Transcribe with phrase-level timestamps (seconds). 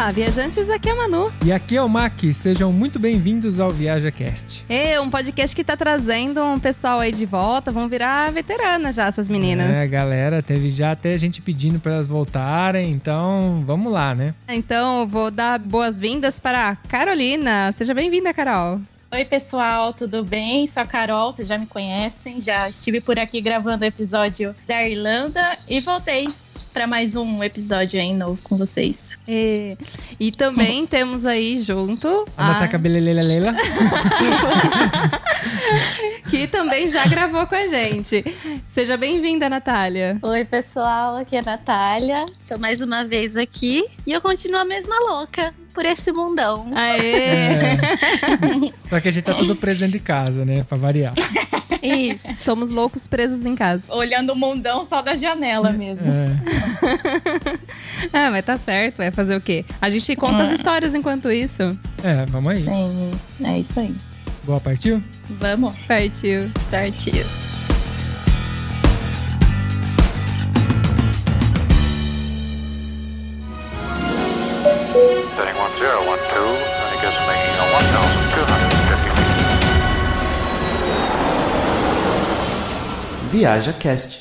[0.00, 1.30] Olá, viajantes, aqui é a Manu.
[1.44, 4.64] E aqui é o Mac, sejam muito bem-vindos ao ViajaCast.
[4.66, 9.08] É um podcast que tá trazendo um pessoal aí de volta, vão virar veteranas já,
[9.08, 9.70] essas meninas.
[9.70, 14.34] É, galera, teve já até gente pedindo para elas voltarem, então vamos lá, né?
[14.48, 17.70] Então, eu vou dar boas-vindas para a Carolina.
[17.72, 18.80] Seja bem-vinda, Carol.
[19.12, 20.66] Oi, pessoal, tudo bem?
[20.66, 22.40] Sou a Carol, vocês já me conhecem.
[22.40, 26.26] Já estive por aqui gravando o episódio da Irlanda e voltei
[26.72, 29.18] para mais um episódio aí novo com vocês.
[29.26, 29.76] E,
[30.18, 33.54] e também temos aí junto a nossa cabeleleira Leila.
[36.30, 38.24] que também já gravou com a gente.
[38.66, 40.18] Seja bem-vinda, Natália.
[40.22, 42.24] Oi, pessoal, aqui é a Natália.
[42.46, 46.70] Tô mais uma vez aqui e eu continuo a mesma louca por esse mundão.
[46.74, 47.12] Aê!
[47.12, 47.78] É.
[48.88, 50.64] Só que a gente tá tudo preso dentro de casa, né?
[50.64, 51.14] Pra variar.
[51.82, 52.34] Isso.
[52.36, 53.92] Somos loucos presos em casa.
[53.92, 56.10] Olhando o mundão só da janela mesmo.
[56.10, 56.36] É.
[58.12, 58.98] ah, mas tá certo.
[58.98, 59.64] Vai fazer o quê?
[59.80, 61.78] A gente conta as histórias enquanto isso.
[62.02, 62.62] É, vamos aí.
[62.64, 63.10] Sim,
[63.44, 63.94] é isso aí.
[64.44, 65.02] Boa, partiu?
[65.28, 65.74] Vamos.
[65.86, 66.50] Partiu.
[66.70, 67.24] Partiu.
[75.80, 79.40] Setting 1012, and it gives me a 1,250 feet.
[83.32, 84.12] Viaja Cast.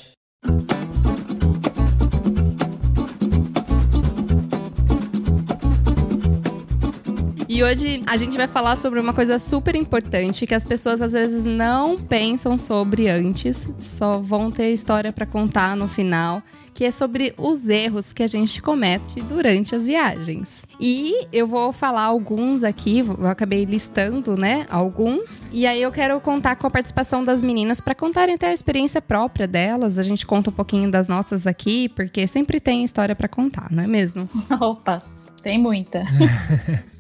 [7.60, 11.12] E hoje a gente vai falar sobre uma coisa super importante que as pessoas às
[11.12, 16.42] vezes não pensam sobre antes, só vão ter história para contar no final,
[16.74, 20.64] que é sobre os erros que a gente comete durante as viagens.
[20.80, 26.18] E eu vou falar alguns aqui, eu acabei listando, né, alguns, e aí eu quero
[26.22, 30.00] contar com a participação das meninas para contarem até a experiência própria delas.
[30.00, 33.84] A gente conta um pouquinho das nossas aqui, porque sempre tem história para contar, não
[33.84, 34.30] é mesmo?
[34.62, 35.04] Opa,
[35.42, 36.04] tem muita.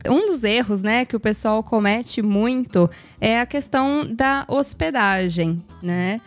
[0.07, 6.21] Um dos erros, né, que o pessoal comete muito é a questão da hospedagem, né?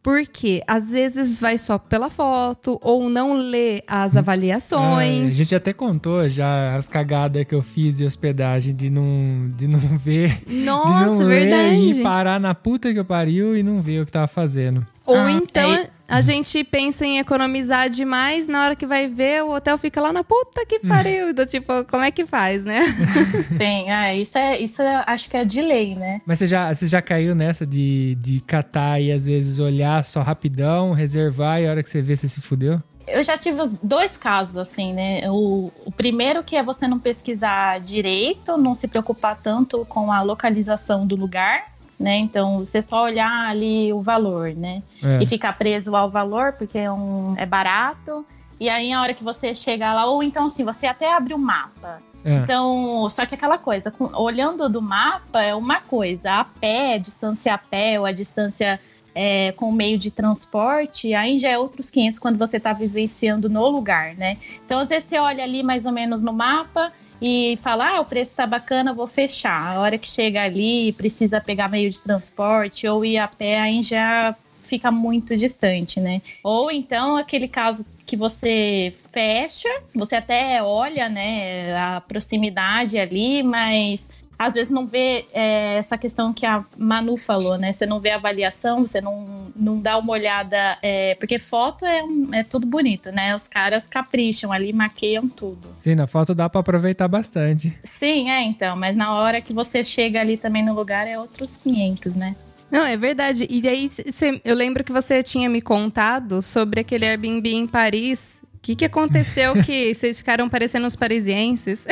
[0.00, 5.34] Porque às vezes vai só pela foto ou não lê as É, a avaliações.
[5.34, 9.80] gente até contou já as cagadas que eu fiz de hospedagem, de não, de não
[9.98, 10.42] ver.
[10.46, 12.00] de Nossa, não ler verdade.
[12.00, 14.86] e parar na puta que eu pariu e não ver o que tava fazendo.
[15.04, 15.88] Ou Ah, então é.
[16.08, 20.12] A gente pensa em economizar demais, na hora que vai ver, o hotel fica lá
[20.12, 21.34] na puta que pariu.
[21.34, 22.80] do tipo, como é que faz, né?
[23.52, 26.20] Sim, é, isso é, isso é, acho que é de lei, né?
[26.24, 30.22] Mas você já, você já caiu nessa de, de catar e às vezes olhar só
[30.22, 32.80] rapidão, reservar e a hora que você vê você se fudeu?
[33.06, 35.30] Eu já tive dois casos, assim, né?
[35.30, 40.22] O, o primeiro que é você não pesquisar direito, não se preocupar tanto com a
[40.22, 42.16] localização do lugar, né?
[42.16, 44.82] Então, você só olhar ali o valor, né?
[45.02, 45.22] É.
[45.22, 48.24] E ficar preso ao valor, porque é, um, é barato.
[48.58, 51.38] E aí, a hora que você chega lá, ou então, assim, você até abre o
[51.38, 52.00] mapa.
[52.24, 52.36] É.
[52.36, 56.98] Então, só que aquela coisa, com- olhando do mapa é uma coisa, a pé, a
[56.98, 58.80] distância a pé ou a distância
[59.14, 63.66] é, com meio de transporte, aí já é outros 500 quando você está vivenciando no
[63.68, 64.36] lugar, né?
[64.64, 68.04] Então, às vezes você olha ali mais ou menos no mapa e fala, ah, o
[68.04, 69.76] preço tá bacana, vou fechar.
[69.76, 73.82] A hora que chega ali, precisa pegar meio de transporte ou ir a pé, aí
[73.82, 76.20] já fica muito distante, né?
[76.42, 84.08] Ou então aquele caso que você fecha, você até olha, né, a proximidade ali, mas
[84.38, 87.72] às vezes não vê é, essa questão que a Manu falou, né?
[87.72, 92.02] Você não vê a avaliação, você não, não dá uma olhada, é, porque foto é,
[92.02, 93.34] um- é tudo bonito, né?
[93.34, 95.68] Os caras capricham ali, maqueiam tudo.
[95.80, 97.72] Sim, na foto dá pra aproveitar bastante.
[97.84, 101.56] Sim, é então, mas na hora que você chega ali também no lugar é outros
[101.56, 102.36] 500, né?
[102.70, 103.46] Não, é verdade.
[103.48, 108.42] E aí, cê- eu lembro que você tinha me contado sobre aquele Airbnb em Paris.
[108.66, 111.86] O que, que aconteceu que vocês ficaram parecendo os parisienses?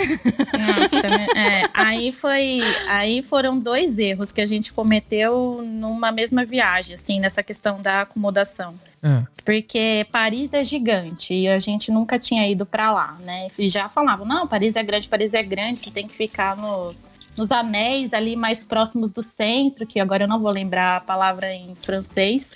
[0.76, 1.26] Nossa, né?
[1.36, 7.20] É, aí foi, aí foram dois erros que a gente cometeu numa mesma viagem, assim,
[7.20, 8.74] nessa questão da acomodação.
[9.00, 13.46] Ah, Porque Paris é gigante e a gente nunca tinha ido pra lá, né?
[13.56, 17.08] E já falavam, não, Paris é grande, Paris é grande, você tem que ficar nos,
[17.36, 21.52] nos anéis ali mais próximos do centro, que agora eu não vou lembrar a palavra
[21.52, 22.54] em francês.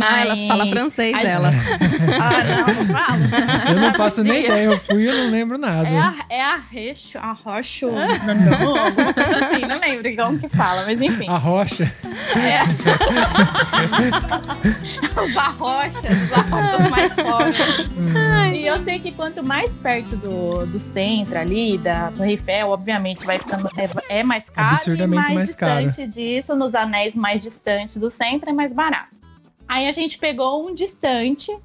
[0.00, 1.50] Ah, ela mas fala francês, a- ela.
[2.20, 3.22] Ah, não, não falo.
[3.68, 5.88] eu não faço nem ideia, eu fui e eu não lembro nada.
[5.88, 10.48] É a, é a Recho, a Rocho, não, alguma coisa assim, não lembro como que
[10.48, 11.28] fala, mas enfim.
[11.28, 11.84] A rocha.
[12.36, 12.64] É.
[15.20, 17.58] os arrochas, os arrochas mais pobres.
[18.54, 23.24] E eu sei que quanto mais perto do, do centro ali, da Torre Eiffel, obviamente
[23.24, 24.74] vai ficando é, é mais caro.
[24.74, 25.86] Absurdamente e mais, mais caro.
[25.86, 29.14] distante disso, nos anéis mais distantes do centro, é mais barato.
[29.68, 31.56] Aí a gente pegou um distante,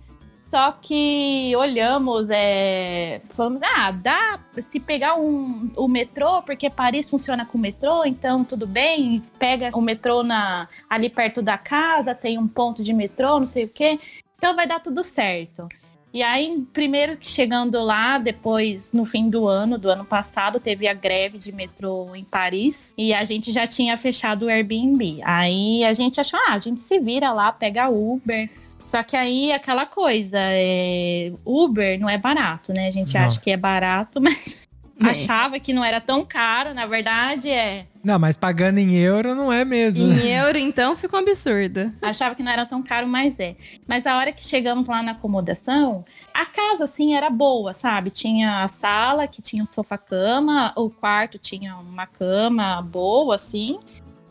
[0.50, 7.46] Só que olhamos, é, falamos, ah, dá se pegar um, o metrô, porque Paris funciona
[7.46, 9.22] com metrô, então tudo bem.
[9.38, 13.66] Pega o metrô na, ali perto da casa, tem um ponto de metrô, não sei
[13.66, 14.00] o quê.
[14.38, 15.68] Então vai dar tudo certo.
[16.12, 20.88] E aí, primeiro que chegando lá, depois, no fim do ano, do ano passado, teve
[20.88, 25.20] a greve de metrô em Paris e a gente já tinha fechado o Airbnb.
[25.24, 28.50] Aí a gente achou, ah, a gente se vira lá, pega Uber.
[28.88, 31.32] Só que aí aquela coisa, é...
[31.46, 32.88] Uber não é barato, né?
[32.88, 33.22] A gente Não.
[33.22, 34.68] acha que é barato, mas
[35.07, 35.10] É.
[35.12, 36.74] achava que não era tão caro.
[36.74, 37.86] Na verdade, é.
[38.04, 40.07] Não, mas pagando em euro não é mesmo.
[40.07, 40.16] né?
[40.16, 41.92] Em euro, então, ficou um absurdo.
[42.01, 43.56] Achava que não era tão caro, mas é.
[43.88, 48.10] Mas a hora que chegamos lá na acomodação, a casa, assim, era boa, sabe?
[48.10, 53.80] Tinha a sala, que tinha um sofá-cama, o quarto tinha uma cama boa, assim.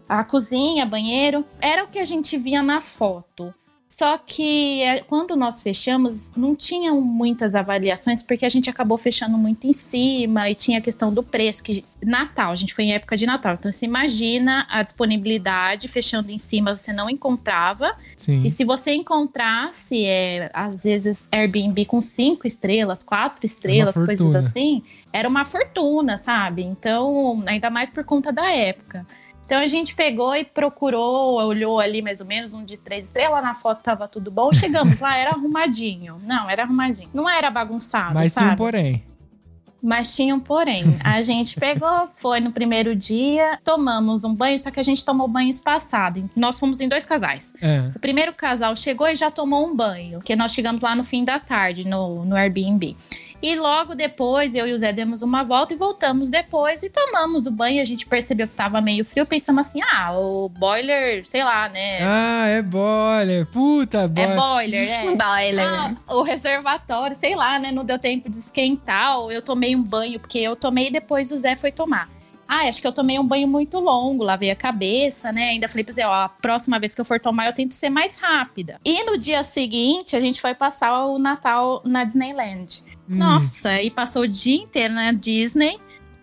[0.08, 1.44] A cozinha, banheiro.
[1.60, 3.52] Era o que a gente via na foto.
[3.98, 9.36] Só que é, quando nós fechamos, não tinham muitas avaliações, porque a gente acabou fechando
[9.36, 12.92] muito em cima e tinha a questão do preço, que Natal, a gente foi em
[12.92, 13.54] época de Natal.
[13.54, 17.92] Então você imagina a disponibilidade, fechando em cima, você não encontrava.
[18.16, 18.44] Sim.
[18.44, 24.36] E se você encontrasse, é, às vezes, Airbnb com cinco estrelas, quatro estrelas, Uma coisas
[24.36, 24.80] assim,
[25.12, 26.62] era uma fortuna, sabe?
[26.62, 29.04] Então, ainda mais por conta da época.
[29.48, 33.42] Então a gente pegou e procurou, olhou ali mais ou menos um de três estrelas,
[33.42, 34.52] na foto tava tudo bom.
[34.52, 36.20] Chegamos lá, era arrumadinho.
[36.22, 37.08] Não, era arrumadinho.
[37.14, 38.44] Não era bagunçado, Mas sabe?
[38.44, 39.02] tinha um porém.
[39.82, 40.84] Mas tinha um porém.
[41.02, 45.26] A gente pegou, foi no primeiro dia, tomamos um banho, só que a gente tomou
[45.26, 46.28] banho espaçado.
[46.36, 47.54] Nós fomos em dois casais.
[47.62, 47.90] É.
[47.96, 51.24] O primeiro casal chegou e já tomou um banho, porque nós chegamos lá no fim
[51.24, 52.94] da tarde, no, no Airbnb.
[53.40, 57.46] E logo depois, eu e o Zé demos uma volta e voltamos depois e tomamos
[57.46, 57.80] o banho.
[57.80, 61.98] A gente percebeu que tava meio frio, pensamos assim: ah, o boiler, sei lá, né?
[62.02, 63.46] Ah, é boiler.
[63.46, 64.36] Puta, é boiler.
[64.36, 65.02] boiler, é.
[65.14, 65.66] Boiler.
[65.66, 67.70] Ah, o reservatório, sei lá, né?
[67.70, 69.20] Não deu tempo de esquentar.
[69.20, 72.17] Ou eu tomei um banho, porque eu tomei e depois o Zé foi tomar.
[72.48, 75.50] Ah, acho que eu tomei um banho muito longo, lavei a cabeça, né?
[75.50, 77.90] Ainda falei pra Zé, ó, a próxima vez que eu for tomar, eu tento ser
[77.90, 78.80] mais rápida.
[78.84, 82.82] E no dia seguinte, a gente foi passar o Natal na Disneyland.
[83.08, 83.16] Hum.
[83.16, 85.78] Nossa, e passou o dia inteiro na Disney,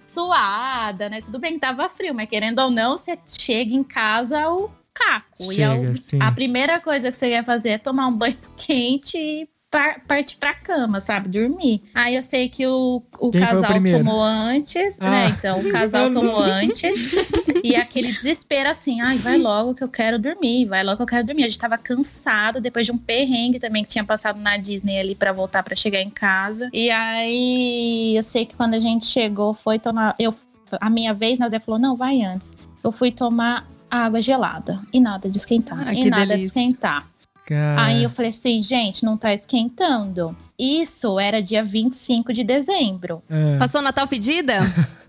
[0.07, 1.21] suada, né?
[1.21, 5.51] Tudo bem que tava frio, mas querendo ou não, você chega em casa o caco.
[5.51, 6.19] e a, Chega, sim.
[6.21, 10.37] a primeira coisa que você quer fazer é tomar um banho quente e par- partir
[10.37, 11.27] pra cama, sabe?
[11.27, 11.81] Dormir.
[11.93, 13.97] Aí eu sei que o, o Quem o casal primeiro?
[13.99, 15.09] tomou antes, Ah.
[15.09, 15.35] né?
[15.37, 17.15] Então o casal tomou antes.
[17.63, 21.07] e aquele desespero assim, ai, vai logo que eu quero dormir, vai logo que eu
[21.07, 21.43] quero dormir.
[21.43, 25.13] A gente tava cansado depois de um perrengue também que tinha passado na Disney ali
[25.15, 26.69] pra voltar pra chegar em casa.
[26.71, 30.15] E aí eu sei que quando a gente chegou, foi tomar.
[30.17, 30.33] Eu,
[30.79, 32.53] a minha vez, né, o Zé falou: não, vai antes.
[32.83, 35.87] Eu fui tomar água gelada e nada de esquentar.
[35.87, 36.47] Ah, e nada de delícia.
[36.47, 37.07] esquentar.
[37.45, 40.35] Cara, Aí eu falei assim, gente, não tá esquentando.
[40.57, 43.21] Isso era dia 25 de dezembro.
[43.29, 43.57] é.
[43.57, 44.59] Passou Natal fedida?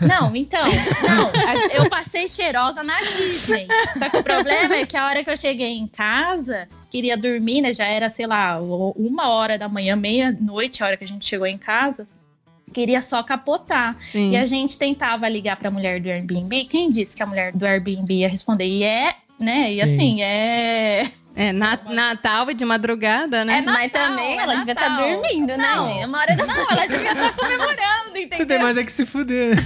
[0.00, 1.30] Não, então, não,
[1.72, 3.68] eu passei cheirosa na Disney.
[3.96, 7.60] Só que o problema é que a hora que eu cheguei em casa, queria dormir,
[7.60, 7.72] né?
[7.72, 11.46] Já era, sei lá, uma hora da manhã, meia-noite, a hora que a gente chegou
[11.46, 12.08] em casa.
[12.72, 13.96] Queria só capotar.
[14.10, 14.32] Sim.
[14.32, 16.64] E a gente tentava ligar pra mulher do Airbnb.
[16.64, 18.66] Quem disse que a mulher do Airbnb ia responder?
[18.66, 19.70] E é, né?
[19.70, 19.82] E Sim.
[19.82, 21.10] assim, é.
[21.42, 23.58] É, na- Natal e de madrugada, né?
[23.58, 25.08] É Mas Natal, também é ela devia estar Natal.
[25.10, 25.86] dormindo, Não.
[25.86, 26.06] né?
[26.06, 28.46] Uma hora da Não, ela devia estar comemorando, Você entendeu?
[28.46, 29.56] tem mais é que se fuder.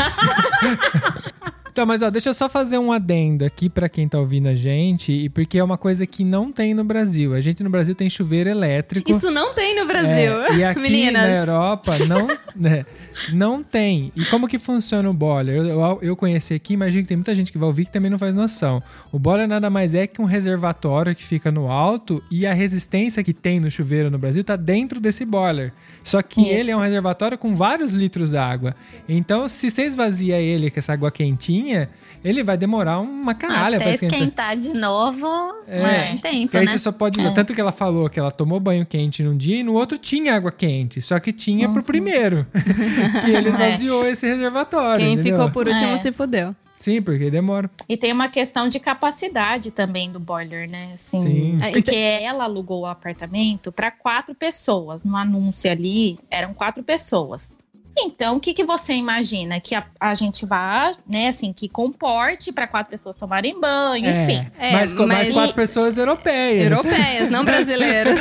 [1.73, 4.55] Então, mas ó, deixa eu só fazer um adendo aqui pra quem tá ouvindo a
[4.55, 7.35] gente, e porque é uma coisa que não tem no Brasil.
[7.35, 9.11] A gente no Brasil tem chuveiro elétrico.
[9.11, 10.43] Isso não tem no Brasil.
[10.45, 11.23] É, e aqui Meninas.
[11.23, 12.87] na Europa não, né,
[13.33, 14.13] não tem.
[14.17, 15.57] E como que funciona o boiler?
[15.57, 18.11] Eu, eu, eu conheci aqui, imagino que tem muita gente que vai ouvir que também
[18.11, 18.83] não faz noção.
[19.13, 23.23] O boiler nada mais é que um reservatório que fica no alto e a resistência
[23.23, 25.73] que tem no chuveiro no Brasil tá dentro desse boiler.
[26.03, 26.51] Só que Isso.
[26.51, 28.75] ele é um reservatório com vários litros d'água.
[29.09, 31.89] Então, se você esvazia ele com essa água quentinha,
[32.25, 34.19] ele vai demorar uma caralha pra esquentar.
[34.19, 35.27] esquentar de novo,
[35.67, 36.09] É.
[36.09, 36.79] tem tempo, Que aí né?
[36.79, 37.19] só pode.
[37.35, 40.35] Tanto que ela falou que ela tomou banho quente num dia e no outro tinha
[40.35, 41.01] água quente.
[41.01, 41.75] Só que tinha Uhum.
[41.75, 42.47] pro primeiro.
[43.11, 44.99] que ele esvaziou esse reservatório.
[45.05, 45.37] Quem entendeu?
[45.37, 45.99] ficou por último É.
[45.99, 46.55] se fudeu.
[46.77, 47.71] Sim, porque demora.
[47.89, 50.91] E tem uma questão de capacidade também do boiler, né?
[50.95, 51.59] Assim, Sim.
[51.63, 55.05] É, Porque ela alugou o apartamento para quatro pessoas.
[55.05, 57.57] No anúncio ali, eram quatro pessoas.
[57.97, 59.61] Então, o que, que você imagina?
[59.61, 64.23] Que a, a gente vá, né, assim, que comporte para quatro pessoas tomarem banho, É,
[64.25, 64.47] enfim.
[64.59, 66.71] É, mas com mais mas- quatro pessoas europeias.
[66.73, 68.19] Europeias, não brasileiras.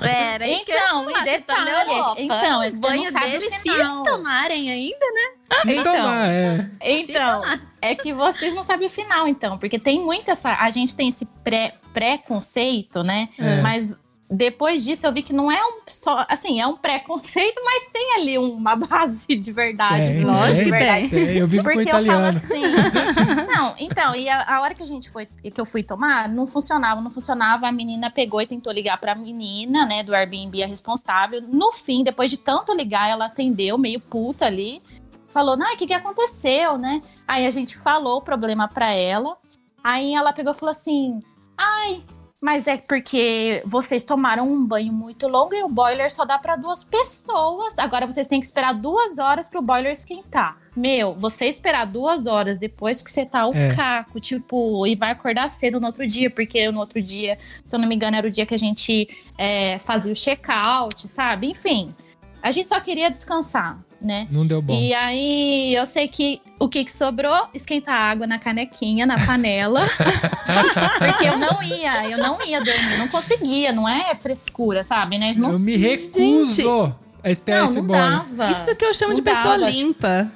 [0.00, 2.20] É, Era isso que eu ia Então, e tá detalhe, Europa.
[2.20, 5.58] então, é que o você não banho sabe o deles, se eles tomarem ainda, né?
[5.60, 5.92] Se Então.
[5.94, 6.70] tomar, é.
[6.80, 7.42] Então,
[7.80, 10.54] é que vocês não sabem o final, então, porque tem muita essa.
[10.54, 13.28] A gente tem esse pré- preconceito, né?
[13.38, 13.60] É.
[13.60, 14.00] Mas
[14.32, 18.14] depois disso eu vi que não é um só, assim, é um preconceito, mas tem
[18.14, 20.10] ali uma base de verdade.
[20.10, 21.08] Um lógico que verdade.
[21.08, 21.36] tem.
[21.36, 22.38] Eu vivo com Porque eu falo italiano.
[22.38, 23.46] assim.
[23.46, 26.46] não, então, e a, a hora que a gente foi, que eu fui tomar, não
[26.46, 27.68] funcionava, não funcionava.
[27.68, 31.42] A menina pegou e tentou ligar pra menina, né, do Airbnb, a responsável.
[31.42, 34.82] No fim, depois de tanto ligar, ela atendeu, meio puta ali.
[35.28, 37.02] Falou, não, o que, que aconteceu, né?
[37.26, 39.36] Aí a gente falou o problema pra ela.
[39.82, 41.20] Aí ela pegou e falou assim:
[41.56, 42.02] ai,
[42.42, 46.56] mas é porque vocês tomaram um banho muito longo e o boiler só dá pra
[46.56, 47.78] duas pessoas.
[47.78, 50.58] Agora vocês têm que esperar duas horas pro boiler esquentar.
[50.74, 53.74] Meu, você esperar duas horas depois que você tá o É.
[53.76, 57.78] caco, tipo, e vai acordar cedo no outro dia, porque no outro dia, se eu
[57.78, 59.08] não me engano, era o dia que a gente
[59.38, 61.46] é, fazia o check-out, sabe?
[61.48, 61.94] Enfim,
[62.42, 64.26] a gente só queria descansar, né?
[64.30, 64.74] Não deu bom.
[64.74, 67.48] E aí, eu sei que o que, que sobrou?
[67.54, 69.84] Esquentar água na canequinha, na panela.
[70.98, 75.34] Porque eu não ia, eu não ia dormir, não conseguia, não é frescura, sabe, né?
[75.36, 76.94] Não, Eu me recuso
[77.24, 78.50] a esperar não, não dava.
[78.50, 79.70] Isso que eu chamo Não de pessoa dava.
[79.70, 80.28] limpa.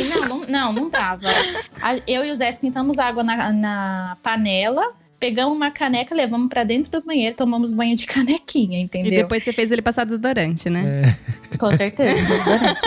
[0.00, 1.26] Sim, não, não, não, dava.
[2.06, 6.90] Eu e o Zé esquentamos água na, na panela, pegamos uma caneca, levamos pra dentro
[6.90, 9.12] do banheiro, tomamos banho de canequinha, E entendeu?
[9.12, 11.02] depois você fez ele passar desodorante, né?
[11.60, 12.20] Com certeza.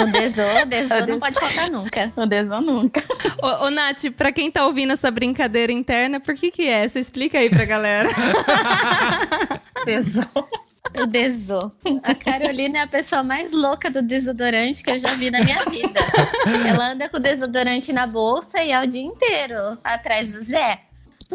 [0.02, 1.20] O desô, o desô O não desô.
[1.20, 2.12] pode faltar nunca.
[2.18, 3.02] Não desou nunca.
[3.42, 6.86] Ô, ô, Nath, pra quem tá ouvindo essa brincadeira interna, por que que é?
[6.86, 8.10] Você explica aí pra galera.
[9.86, 10.26] Desou.
[11.00, 11.72] O desô.
[12.04, 15.64] A Carolina é a pessoa mais louca do desodorante que eu já vi na minha
[15.66, 16.00] vida.
[16.68, 20.80] Ela anda com o desodorante na bolsa e é o dia inteiro atrás do Zé.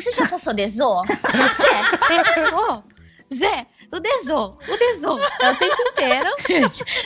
[0.01, 1.03] Você já passou desô?
[1.05, 2.83] Zé, passa desô.
[3.33, 5.19] Zé, o desô, o desô.
[5.41, 6.31] É o tempo inteiro.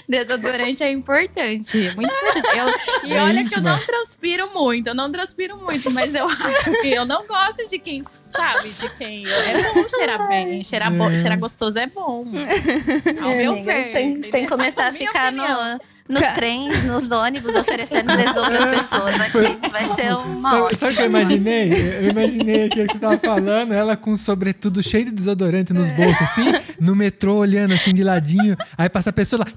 [0.09, 2.59] Desodorante é importante, muito importante.
[2.59, 6.27] Eu- e É olha que eu não transpiro muito, eu não transpiro muito, mas eu
[6.29, 9.27] acho que eu não gosto de quem, sabe, de quem.
[9.27, 11.17] É bom cheirar bem, cheirar, bo- É.
[11.17, 12.25] cheirar gostoso é bom.
[13.23, 13.93] Ao meu Amiga, ver.
[13.93, 15.75] tem, tem que começar a Minha ficar opinião.
[15.75, 19.71] no, nos trens, nos ônibus, oferecendo desô pras pessoas aqui.
[19.71, 20.79] Vai ser uma Sabe, ótima.
[20.79, 21.73] sabe o que eu imaginei?
[21.73, 25.91] Eu imaginei aquilo que você tava falando, ela com um sobretudo cheio de desodorante nos
[25.91, 26.45] bolsos, assim,
[26.79, 28.57] no metrô, olhando assim de ladinho.
[28.77, 29.53] Aí passa a pessoa lá.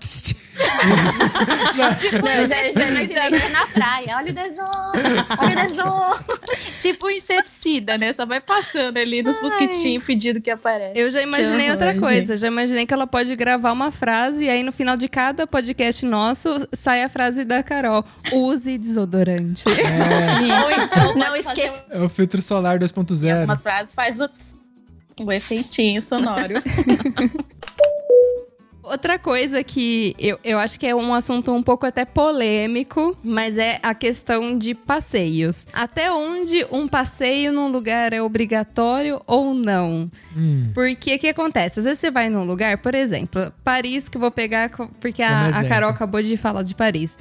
[1.76, 4.16] Não, eu já, já imaginei isso na praia.
[4.16, 4.62] Olha o desô,
[5.38, 6.38] olha o desô.
[6.80, 8.14] Tipo inseticida, né?
[8.14, 10.98] Só vai passando ali nos mosquitinhos fedidos que aparece.
[10.98, 12.38] Eu já imaginei outra coisa.
[12.38, 16.06] Já imaginei que ela pode gravar uma frase e aí no final de cada podcast
[16.06, 16.37] nosso
[16.74, 18.04] sai a frase da Carol:
[18.34, 19.64] use desodorante.
[19.68, 21.86] Ou então, Não esqueça.
[21.90, 23.38] É o filtro solar um- 2.0.
[23.40, 24.56] Algumas frases faz o, tss,
[25.20, 26.56] o efeitinho sonoro.
[28.90, 33.58] Outra coisa que eu, eu acho que é um assunto um pouco até polêmico, mas
[33.58, 35.66] é a questão de passeios.
[35.74, 40.10] Até onde um passeio num lugar é obrigatório ou não?
[40.36, 41.80] Hum, Porque o que acontece?
[41.80, 44.70] Às vezes você vai num lugar, por exemplo, Paris, que eu vou pegar,
[45.02, 45.64] porque a, a.
[45.66, 47.18] Carol acabou de falar de Paris.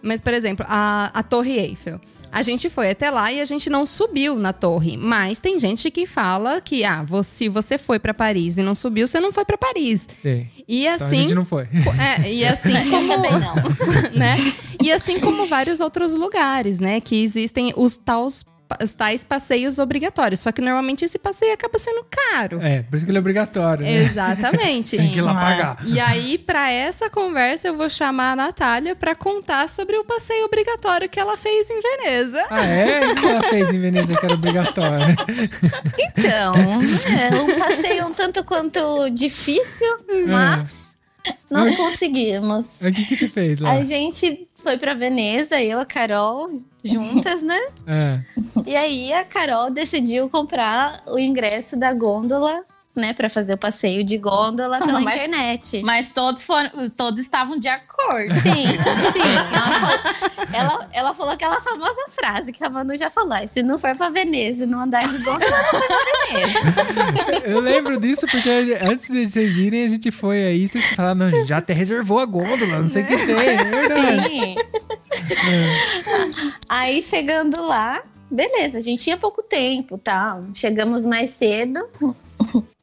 [0.00, 2.00] Mas, por exemplo, a, a Torre Eiffel.
[2.30, 4.96] A gente foi até lá e a gente não subiu na torre.
[4.96, 9.06] Mas tem gente que fala que, ah, se você foi pra Paris e não subiu,
[9.06, 10.06] você não foi pra Paris.
[10.10, 10.46] sei.
[10.68, 11.16] E Então a assim.
[11.22, 11.66] gente não foi.
[11.98, 13.54] É, e assim como, também não.
[14.16, 14.36] né?
[14.82, 17.00] E assim como vários outros lugares, né?
[17.00, 18.44] Que existem os tais,
[18.82, 20.40] os tais passeios obrigatórios.
[20.40, 22.60] Só que normalmente esse passeio acaba sendo caro.
[22.62, 23.92] É, por isso que ele é obrigatório, né?
[23.92, 24.96] Exatamente.
[24.96, 25.40] Tem que ir lá Sim.
[25.40, 25.78] pagar.
[25.84, 30.44] E aí, pra essa conversa, eu vou chamar a Natália pra contar sobre o passeio
[30.44, 32.44] obrigatório que ela fez em Veneza.
[32.50, 33.06] Ah, é?
[33.06, 35.16] O que ela fez em Veneza que era obrigatório?
[35.98, 39.88] Então, é um passeio um tanto quanto difícil,
[40.26, 40.87] mas
[41.50, 42.80] nós conseguimos.
[42.80, 43.72] O que que você fez lá?
[43.72, 46.50] A gente foi pra Veneza, eu, a Carol,
[46.82, 47.58] juntas, né?
[47.86, 48.20] É.
[48.66, 52.64] E aí a Carol decidiu comprar o ingresso da gôndola,
[52.98, 53.12] né?
[53.12, 55.82] Pra fazer o passeio de gôndola pela Mas- internet.
[55.82, 58.34] Mas todos foram, todos estavam de acordo.
[58.34, 58.64] Sim,
[59.12, 59.22] sim.
[59.54, 59.98] Ela falou,
[60.52, 63.94] ela, ela falou aquela famosa frase que a Manu já falou: "Ah, se não for
[63.96, 66.58] pra Veneza e não andar de gôndola, não foi pra Veneza.
[67.48, 68.50] Eu lembro disso porque
[68.82, 71.58] antes de vocês irem, a gente foi aí e vocês falaram, não, a gente já
[71.58, 73.36] até reservou a gôndola, não sei o que tem.
[73.36, 73.88] É.
[73.88, 74.54] Sim.
[76.68, 80.44] Aí chegando lá, beleza, a gente tinha pouco tempo, tal.
[80.54, 81.80] Chegamos mais cedo.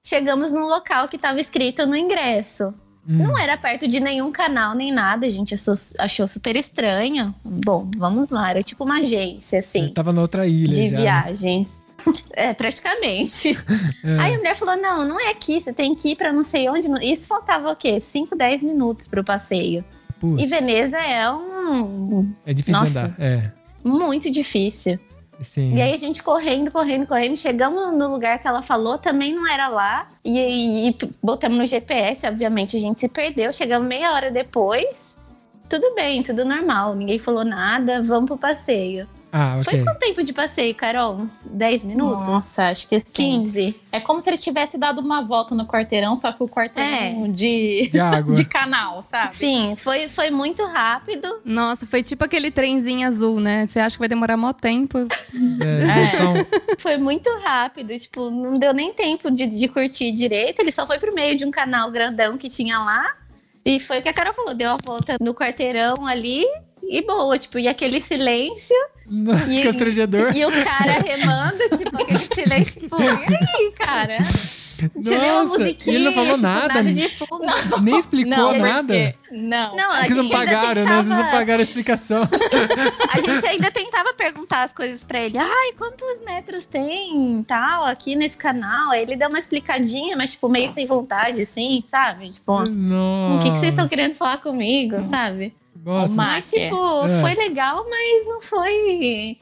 [0.06, 2.72] Chegamos num local que tava escrito no ingresso.
[3.10, 3.26] Hum.
[3.26, 7.34] Não era perto de nenhum canal nem nada, a gente achou, achou super estranho.
[7.44, 10.96] Bom, vamos lá, era tipo uma agência, assim, Eu tava na outra ilha de já.
[10.96, 11.02] né?
[11.02, 11.84] viagens.
[12.34, 13.58] É, praticamente.
[14.04, 14.20] É.
[14.20, 16.70] Aí a mulher falou: não, não é aqui, você tem que ir pra não sei
[16.70, 16.88] onde.
[17.04, 18.00] Isso faltava o quê?
[18.00, 19.84] 5, 10 minutos pro passeio.
[20.20, 22.32] Putz, E Veneza é um.
[22.46, 23.06] É difícil Nossa.
[23.06, 23.16] andar.
[23.18, 23.52] É.
[23.84, 25.00] muito difícil.
[25.42, 25.76] Sim.
[25.76, 29.48] E aí a gente correndo, correndo, correndo, chegamos no lugar que ela falou, também não
[29.48, 30.10] era lá.
[30.24, 33.52] E, e, e botamos no GPS, obviamente a gente se perdeu.
[33.52, 35.16] Chegamos meia hora depois.
[35.68, 36.96] Tudo bem, tudo normal.
[36.96, 39.08] Ninguém falou nada, vamos pro passeio.
[39.38, 39.84] Ah, Foi ok.
[39.84, 41.16] quanto tempo de passeio, Carol?
[41.16, 42.26] Uns 10 minutos?
[42.30, 43.06] Nossa, acho que sim.
[43.12, 43.76] 15?
[43.92, 47.90] É como se ele tivesse dado uma volta no quarteirão, só que o quarteirão de,
[47.92, 48.32] De água.
[48.34, 49.36] de canal, sabe?
[49.36, 51.42] Sim, foi, foi muito rápido.
[51.44, 53.68] Nossa, foi tipo aquele trenzinho azul, né?
[53.68, 55.00] Você acha que vai demorar mó tempo.
[55.66, 56.34] É, são-
[56.80, 57.98] Foi muito rápido.
[58.00, 60.60] Tipo, não deu nem tempo de, de curtir direito.
[60.60, 63.16] Ele só foi pro meio de um canal grandão que tinha lá.
[63.66, 66.46] E foi o que a Carol falou: deu a volta no quarteirão ali
[66.90, 67.38] e boa.
[67.38, 68.76] Tipo, e aquele silêncio.
[69.48, 70.36] E- Constrangedor.
[70.36, 72.82] E o cara remando, tipo, aquele silêncio.
[72.82, 74.18] Tipo, e aí, cara?
[75.04, 75.94] Tirei uma musiquinha.
[75.94, 76.84] e ele não falou tipo, nada.
[76.84, 77.82] de fundo.
[77.82, 78.94] Nem explicou Não, nada.
[78.94, 79.76] porque- Não.
[79.76, 80.92] Não, a Porque não gente ainda pagaram, né?
[80.96, 82.24] Vocês não tentava- pagaram a explicação.
[83.14, 85.38] A gente ainda tentava perguntar as coisas pra ele.
[85.38, 88.92] Ai, quantos metros tem tal aqui nesse canal?
[88.92, 92.30] Aí ele deu uma explicadinha, mas tipo, meio sem vontade, assim, sabe?
[92.32, 93.44] Tipo, o Nossa.
[93.44, 95.54] que, que vocês estão querendo falar comigo, sabe?
[95.86, 96.14] Nossa.
[96.16, 96.70] Uma- Mas, Marker.
[96.70, 97.22] tipo, É.
[97.22, 99.38] foi legal, mas não foi.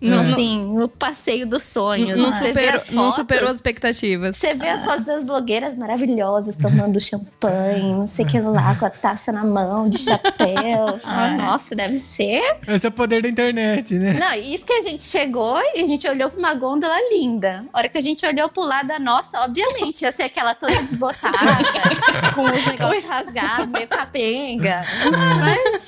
[0.00, 0.20] Não, É.
[0.32, 2.18] Assim, o passeio dos sonhos.
[2.18, 4.36] não, Você vê superou, as não fotos, superou as expectativas.
[4.36, 8.86] Você vê as fotos das blogueiras maravilhosas tomando champanhe, não sei o que lá, com
[8.86, 10.98] a taça na mão, de chapéu.
[11.04, 14.12] Ah, Nossa, deve ser Esse é o poder da internet, né?
[14.14, 17.64] Não, isso que a gente chegou e a gente olhou pra uma gôndola linda.
[17.72, 20.74] A hora que a gente olhou pro lado da nossa, obviamente, ia ser aquela toda
[20.82, 21.36] desbotada,
[22.34, 24.82] com os negócios rasgados, meio capenga.
[25.40, 25.84] Mas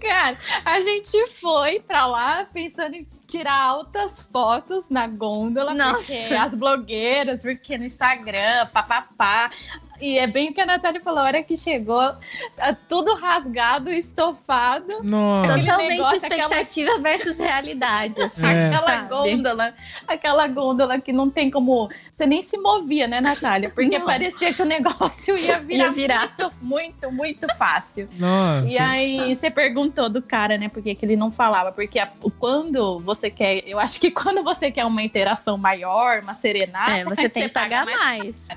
[0.00, 5.74] Cara, a gente foi pra lá pensando em tirar altas fotos na gôndola.
[5.74, 6.12] Nossa.
[6.14, 9.50] Porque as blogueiras, porque no Instagram, papapá.
[10.00, 12.14] E é bem o que a Natália falou, a hora que chegou,
[12.56, 15.02] tá tudo rasgado, estofado.
[15.02, 15.58] Nossa.
[15.58, 18.20] Totalmente negócio, aquela- expectativa versus realidade.
[18.22, 18.66] Assim, É.
[18.66, 19.08] Aquela sabe?
[19.08, 19.74] gôndola,
[20.06, 21.88] aquela gôndola que não tem como.
[22.12, 23.70] Você nem se movia, né, Natália?
[23.74, 24.06] Porque Não.
[24.06, 26.20] parecia que o negócio ia virar, Ia virar.
[26.38, 28.08] Muito, muito, muito fácil.
[28.18, 28.66] Nossa.
[28.66, 30.68] E aí você perguntou do cara, né?
[30.68, 31.72] Por que ele não falava?
[31.72, 33.62] Porque a- quando você quer.
[33.66, 36.92] Eu acho que quando você quer uma interação maior, uma serenata.
[36.92, 38.48] É, você tem que paga pagar mais.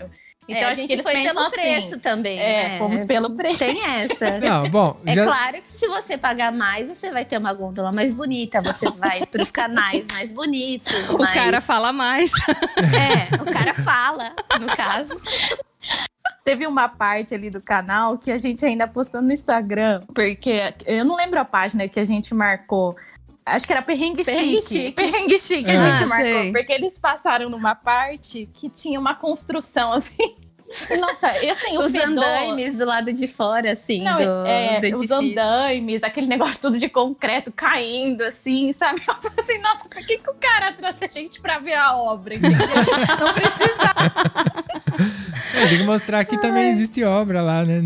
[0.50, 2.40] Então É, a gente foi pelo assim, preço também.
[2.40, 2.78] É, né?
[2.78, 3.60] fomos pelo preço.
[3.60, 4.40] Tem essa.
[4.42, 7.92] Não, bom, É já- claro que se você pagar mais, você vai ter uma gôndola
[7.92, 11.10] mais bonita, você vai para os canais mais bonitos.
[11.12, 12.32] O mais- cara fala mais.
[12.78, 15.20] É, o cara fala, no caso.
[16.44, 21.06] Teve uma parte ali do canal que a gente ainda postou no Instagram, porque eu
[21.06, 22.96] não lembro a página que a gente marcou.
[23.46, 24.68] Acho que era perrengue, Perrengue chique.
[24.68, 24.92] chique.
[24.92, 25.78] Perrengue chique a É.
[25.78, 26.26] gente Ah, marcou.
[26.32, 26.52] sei.
[26.52, 30.36] Porque eles passaram numa parte que tinha uma construção assim.
[31.00, 32.10] Nossa, e assim, o Os fedor...
[32.10, 36.78] andaimes do lado de fora, assim, Não, do, é, do os andaimes, aquele negócio tudo
[36.78, 39.02] de concreto caindo, assim, sabe?
[39.08, 41.96] Eu falei assim, nossa, por que, que o cara trouxe a gente pra ver a
[41.98, 42.36] obra?
[42.36, 42.58] entendeu?
[43.20, 44.14] Não precisava.
[45.56, 47.82] É, tem que mostrar que também existe obra lá, né?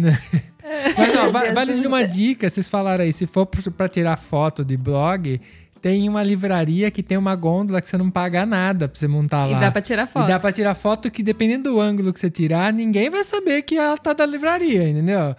[0.98, 4.64] Mas, ó, va- vale de uma dica, vocês falaram aí, se for pra tirar foto
[4.64, 5.40] de blog,
[5.84, 9.50] tem uma livraria que tem uma gôndola que você não paga nada pra você montar
[9.50, 9.60] E lá.
[9.60, 10.24] dá pra tirar foto.
[10.24, 13.64] E dá pra tirar foto que, dependendo do ângulo que você tirar, ninguém vai saber
[13.64, 15.20] que ela tá da livraria, entendeu?
[15.20, 15.36] É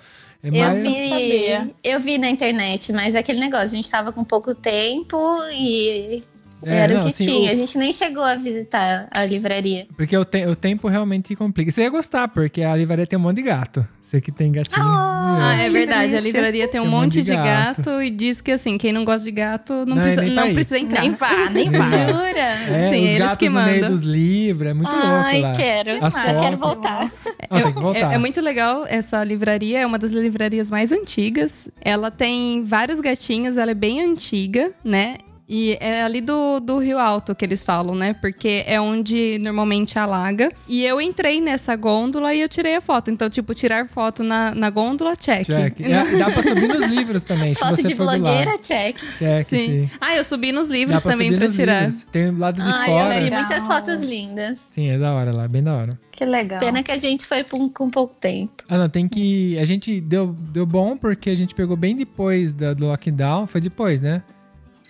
[0.48, 4.22] Eu mais- vi, eu vi na internet, mas é aquele negócio, a gente tava com
[4.22, 5.16] pouco tempo
[5.50, 6.22] e
[6.66, 7.50] É, era não, o que assim, tinha.
[7.50, 9.86] o- A gente nem chegou a visitar a livraria.
[9.96, 11.70] Porque o, te- o tempo realmente complica.
[11.70, 13.86] Você ia gostar, porque a livraria tem um monte de gato.
[14.00, 14.84] Você que tem gatinho.
[14.86, 16.14] Ah, é verdade.
[16.16, 17.76] A livraria tem um Tem um monte monte de de gato.
[17.82, 18.02] gato.
[18.02, 20.54] e diz que assim, quem não gosta de gato não, Não, precisa, nem pra não
[20.54, 21.00] precisa entrar.
[21.00, 21.84] Nem vá, nem vá.
[21.84, 22.38] Jura?
[22.38, 23.90] É, Sim, os eles gatos que no meio mandam.
[23.90, 25.52] dos livros, é muito louco Ai, lá.
[25.54, 26.04] quero.
[26.04, 27.10] As Já quero voltar.
[27.50, 28.12] Não, voltar.
[28.12, 31.68] É, é muito legal essa livraria, é uma das livrarias mais antigas.
[31.80, 35.16] Ela tem vários gatinhos, ela é bem antiga, né?
[35.48, 38.14] E é ali do, do Rio Alto que eles falam, né?
[38.14, 40.50] Porque é onde normalmente alaga.
[40.66, 43.10] E eu entrei nessa gôndola e eu tirei a foto.
[43.10, 45.46] Então, tipo, tirar foto na, na gôndola, check.
[45.46, 45.80] Check.
[45.84, 48.60] É, dá pra subir nos livros também, Foto se você de for do blogueira, lado.
[48.62, 48.96] check.
[49.18, 49.58] Check, sim.
[49.58, 49.90] Sim.
[50.00, 51.80] Ah, eu subi nos Dá livros pra também subir pra nos tirar.
[51.84, 52.04] livros.
[52.10, 53.16] Tem do lado de Ai, fora.
[53.16, 54.58] eu vi muitas fotos lindas.
[54.58, 55.98] Sim, é da hora lá, bem da hora.
[56.10, 56.60] Que legal.
[56.60, 58.52] Pena que a gente foi com, com pouco tempo.
[58.68, 59.58] Ah, não, tem que.
[59.58, 63.46] A gente deu, deu bom porque a gente pegou bem depois da, do lockdown.
[63.46, 64.22] Foi depois, né?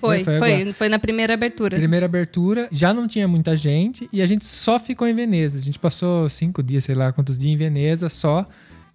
[0.06, 0.74] Foi, Foi foi, agora.
[0.74, 1.76] foi, na primeira abertura.
[1.76, 5.58] Primeira abertura, já não tinha muita gente e a gente só ficou em Veneza.
[5.58, 8.46] A gente passou cinco dias, sei lá quantos dias em Veneza só.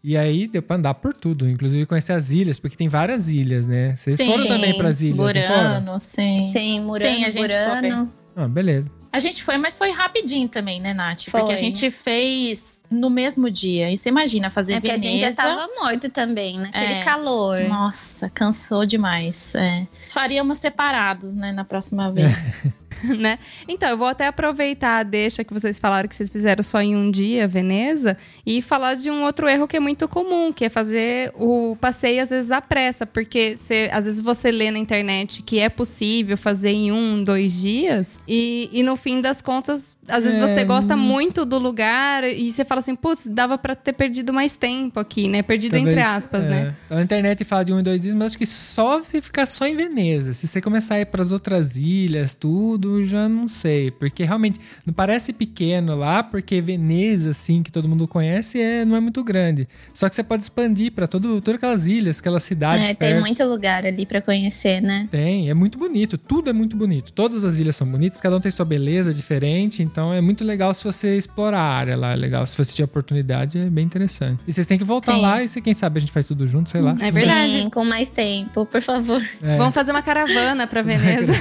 [0.01, 3.67] E aí deu pra andar por tudo, inclusive conhecer as ilhas, porque tem várias ilhas,
[3.67, 3.95] né?
[3.97, 4.31] Vocês Sim.
[4.31, 5.99] foram também pras ilhas, não foram?
[5.99, 6.47] Sim.
[6.49, 8.13] Sim, Murano, Sim, a gente Burano.
[8.35, 8.89] Ah, beleza.
[9.11, 11.23] A gente foi, mas foi rapidinho também, né, Nath?
[11.29, 11.39] Foi.
[11.39, 13.91] Porque a gente fez no mesmo dia.
[13.91, 15.25] E você imagina fazer É porque a Veneza.
[15.25, 17.03] gente já tava morto também, naquele É.
[17.03, 17.59] calor.
[17.67, 19.55] Nossa, cansou demais.
[19.55, 19.87] É.
[20.09, 22.31] Faríamos separados, né, na próxima vez.
[23.17, 23.37] né?
[23.67, 26.95] Então, eu vou até aproveitar a deixa que vocês falaram que vocês fizeram só em
[26.95, 30.69] um dia, Veneza, e falar de um outro erro que é muito comum, que é
[30.69, 35.41] fazer o passeio às vezes à pressa, porque você- às vezes você lê na internet
[35.43, 40.23] que é possível fazer em um, dois dias, e, e no fim das contas, às
[40.23, 43.93] vezes É, você gosta muito do lugar e você fala assim, putz, dava pra ter
[43.93, 45.41] perdido mais tempo aqui, né?
[45.41, 46.49] Perdido Talvez, entre aspas, é.
[46.49, 46.75] né?
[46.89, 49.65] A internet fala de um e dois dias, mas acho que só se ficar só
[49.67, 50.33] em Veneza.
[50.33, 53.91] Se você começar a ir para as outras ilhas, tudo, já não sei.
[53.91, 58.95] Porque realmente não parece pequeno lá, porque Veneza, assim, que todo mundo conhece, é, não
[58.95, 59.67] é muito grande.
[59.93, 62.89] Só que você pode expandir para todas aquelas ilhas, aquelas cidades.
[62.89, 63.21] É, tem perto.
[63.21, 65.07] muito lugar ali pra conhecer, né?
[65.09, 67.11] Tem, é muito bonito, tudo é muito bonito.
[67.11, 70.73] Todas as ilhas são bonitas, cada um tem sua beleza diferente, então é muito legal
[70.73, 72.45] se você explorar a área lá, é legal.
[72.45, 74.39] Se você tiver oportunidade, é bem interessante.
[74.47, 75.21] E vocês têm que voltar Sim.
[75.21, 76.95] lá e se, quem sabe a gente faz tudo junto, sei lá.
[76.99, 77.51] É verdade.
[77.51, 79.21] Sim, com mais tempo, por favor.
[79.41, 79.57] É.
[79.57, 81.33] Vamos fazer uma caravana pra Veneza.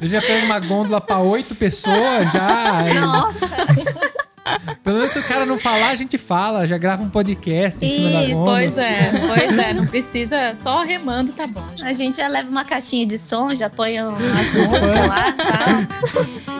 [0.00, 2.76] Eu já pego uma gôndola pra oito pessoas, já.
[2.78, 2.94] aí-
[4.82, 7.90] Pelo menos se o cara não falar, a gente fala, já grava um podcast em
[7.90, 8.56] cima da Isso, gôndola.
[8.56, 9.72] Pois é, pois é.
[9.74, 11.64] Não precisa, só remando tá bom.
[11.76, 11.86] Já.
[11.86, 16.59] A gente já leva uma caixinha de som, já põe as músicas lá e tal.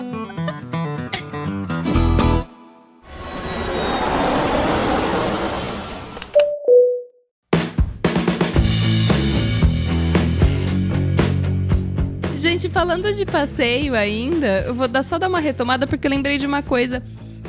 [12.41, 16.39] Gente, falando de passeio ainda, eu vou dar, só dar uma retomada porque eu lembrei
[16.39, 17.03] de uma coisa.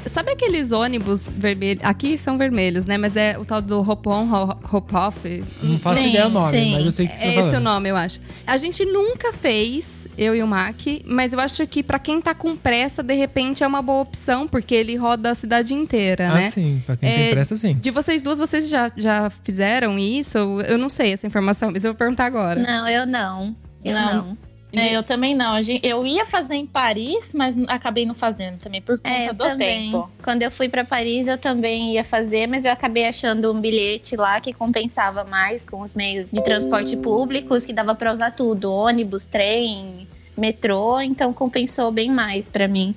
[0.05, 1.81] Sabe aqueles ônibus vermelhos?
[1.85, 2.97] Aqui são vermelhos, né?
[2.97, 4.27] Mas é o tal do Hop-on,
[4.71, 5.43] Hop-off.
[5.63, 6.73] Não faço Sim, ideia o nome, sim.
[6.73, 8.19] mas eu sei que você É tá esse o nome, eu acho.
[8.45, 10.75] A gente nunca fez, eu e o Mac,
[11.05, 14.45] mas eu acho que pra quem tá com pressa, de repente é uma boa opção,
[14.47, 16.49] porque ele roda a cidade inteira, Ah, né?
[16.49, 17.77] sim, pra quem É, tem pressa, sim.
[17.79, 20.37] De vocês duas, vocês já, já fizeram isso?
[20.67, 22.61] Eu não sei essa informação, mas eu vou perguntar agora.
[22.61, 23.55] Não, eu não.
[23.85, 24.15] Eu Não.
[24.15, 24.37] não.
[24.73, 25.53] É, eu também não.
[25.53, 29.29] A gente- Eu ia fazer em Paris, mas acabei não fazendo também por conta É,
[29.29, 29.91] eu do também.
[29.91, 30.09] tempo.
[30.23, 34.15] Quando eu fui pra Paris, eu também ia fazer, mas eu acabei achando um bilhete
[34.15, 38.71] lá que compensava mais com os meios de transporte públicos, que dava pra usar tudo,
[38.71, 40.07] ônibus, trem,
[40.37, 42.95] metrô, então compensou bem mais pra mim.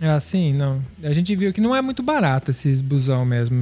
[0.00, 0.80] É assim, não.
[1.02, 3.56] A gente viu que não é muito barato esses busão mesmo.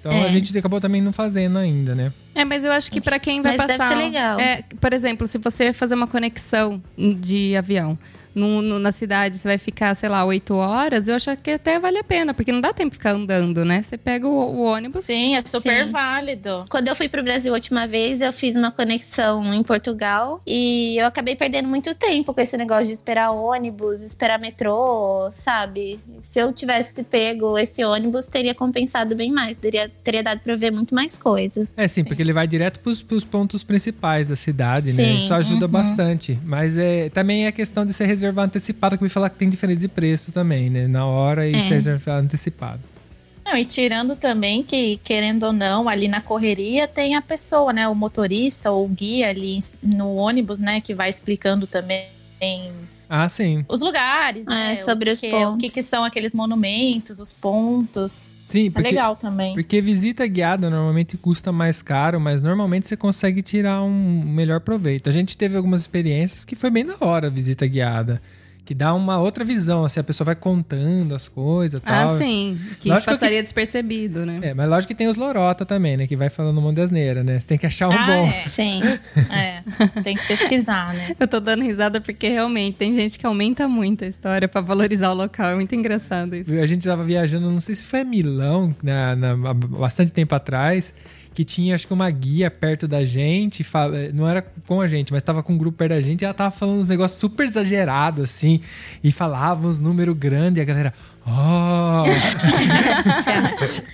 [0.00, 0.24] Então É.
[0.24, 2.12] a gente acabou também não fazendo ainda, né?
[2.40, 3.96] É, mas eu acho que pra quem vai Mas deve passar.
[3.96, 4.38] ser legal.
[4.40, 7.98] É, por exemplo, se você fazer uma conexão de avião
[8.34, 11.76] no- no- na cidade, você vai ficar, sei lá, oito horas, eu acho que até
[11.80, 13.82] vale a pena, porque não dá tempo de ficar andando, né?
[13.82, 15.06] Você pega o, o ônibus.
[15.06, 15.90] Sim, é super Sim.
[15.90, 16.64] válido.
[16.68, 20.96] Quando eu fui pro Brasil a última vez, eu fiz uma conexão em Portugal e
[21.00, 25.98] eu acabei perdendo muito tempo com esse negócio de esperar ônibus, esperar metrô, sabe?
[26.22, 30.70] Se eu tivesse pego esse ônibus, teria compensado bem mais, teria, teria dado pra ver
[30.70, 31.66] muito mais coisa.
[31.76, 35.04] É sim, porque ele vai direto pros, pros pontos principais da cidade, né?
[35.04, 35.72] Sim, Isso ajuda uhum.
[35.72, 36.38] bastante.
[36.44, 39.48] Mas é, também é questão de você reservar antecipado, que eu ia falar que tem
[39.48, 40.86] diferença de preço também, né?
[40.86, 41.58] Na hora e É.
[41.60, 42.80] você reservar antecipado.
[43.44, 47.88] Não, e tirando também que, querendo ou não, ali na correria tem a pessoa, né?
[47.88, 50.80] O motorista ou o guia ali no ônibus, né?
[50.82, 52.04] Que vai explicando também
[53.08, 53.64] Ah, sim.
[53.68, 54.72] os lugares, né?
[54.72, 55.54] É, sobre o os que, pontos.
[55.54, 58.32] O que, que são aqueles monumentos, os pontos.
[58.48, 59.54] Sim, É porque, legal também.
[59.54, 65.08] porque visita guiada normalmente custa mais caro, mas normalmente você consegue tirar um melhor proveito.
[65.08, 68.22] A gente teve algumas experiências que foi bem da hora a visita guiada.
[68.68, 72.08] Que dá uma outra visão, assim, a pessoa vai contando as coisas e Ah, tal.
[72.18, 72.60] sim.
[72.78, 74.40] Que Lógico que- passaria despercebido, né?
[74.42, 76.06] É, mas lógico que tem os lorota também, né?
[76.06, 77.38] Que vai falando um monte de asneira, né?
[77.38, 78.30] Você tem que achar um ah, bom.
[78.44, 78.82] Sim.
[79.30, 79.34] é.
[79.34, 79.62] é.
[80.04, 81.16] Tem que pesquisar, né?
[81.18, 85.12] Eu tô dando risada porque realmente tem gente que aumenta muito a história pra valorizar
[85.12, 85.48] o local.
[85.48, 86.52] É muito engraçado isso.
[86.52, 90.34] A gente tava viajando, não sei se foi a Milão, na, na- há bastante tempo
[90.34, 90.92] atrás,
[91.34, 93.64] que tinha, acho que uma guia perto da gente,
[94.12, 96.34] não era com a gente, mas tava com um grupo perto da gente, e ela
[96.34, 98.60] tava falando uns negócios super exagerados, assim,
[99.02, 100.92] e falava uns números grandes, e a galera,
[101.26, 102.02] oh!
[103.04, 103.84] Você acha?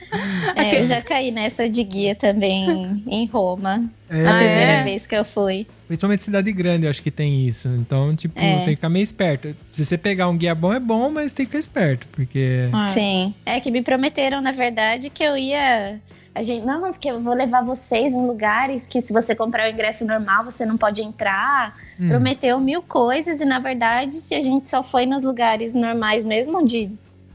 [0.56, 3.84] É, eu já caí nessa de guia também em Roma.
[4.08, 4.24] É.
[4.26, 4.84] A Ah, primeira é?
[4.84, 5.66] vez que eu fui.
[5.86, 7.68] Principalmente cidade grande, eu acho que tem isso.
[7.68, 8.56] Então, tipo, É.
[8.58, 9.54] tem que ficar meio esperto.
[9.72, 12.68] Se você pegar um guia bom, é bom, mas tem que ficar esperto, porque...
[12.72, 13.34] Ah, Sim.
[13.44, 16.00] É que me prometeram, na verdade, que eu ia.
[16.34, 19.72] A gente, não, porque eu vou levar vocês em lugares que se você comprar o
[19.72, 21.76] ingresso normal, você não pode entrar.
[22.00, 22.08] Hum.
[22.08, 26.90] Prometeu mil coisas e, na verdade, a gente só foi nos lugares normais mesmo, onde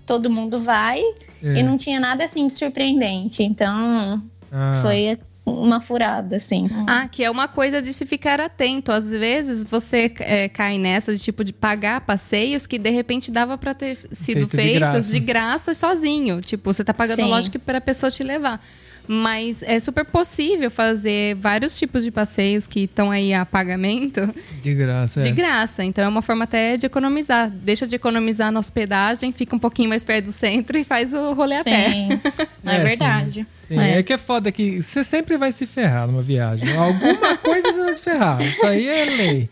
[0.05, 0.99] todo mundo vai.
[1.41, 1.53] É.
[1.59, 3.41] E não tinha nada assim de surpreendente.
[3.41, 4.73] Então, Ah.
[4.81, 5.17] foi
[5.53, 6.69] uma furada, assim.
[6.87, 8.91] Ah, que é uma coisa de se ficar atento.
[8.91, 13.57] Às vezes você é, cai nessa de tipo de pagar passeios que de repente dava
[13.57, 15.11] pra ter sido Feito de feitos graça.
[15.11, 15.73] de graça.
[15.75, 16.41] sozinho.
[16.41, 17.29] Tipo, você tá pagando, Sim.
[17.29, 18.61] lógico, pra pessoa te levar.
[19.11, 24.71] Mas é super possível fazer vários tipos de passeios que estão aí a pagamento De
[24.75, 25.19] graça.
[25.21, 25.31] de é.
[25.31, 25.83] graça.
[25.83, 27.49] Então é uma forma até de economizar.
[27.49, 31.33] Deixa de economizar na hospedagem, fica um pouquinho mais perto do centro e faz o
[31.33, 31.89] rolê a pé.
[31.89, 32.09] Sim,
[32.63, 33.47] é, É, verdade.
[33.67, 33.97] Sim, É.
[33.97, 34.03] é.
[34.03, 36.71] que é foda que você sempre vai se ferrar numa viagem.
[36.77, 38.39] Alguma coisa você vai se ferrar.
[38.39, 39.49] Isso aí é lei.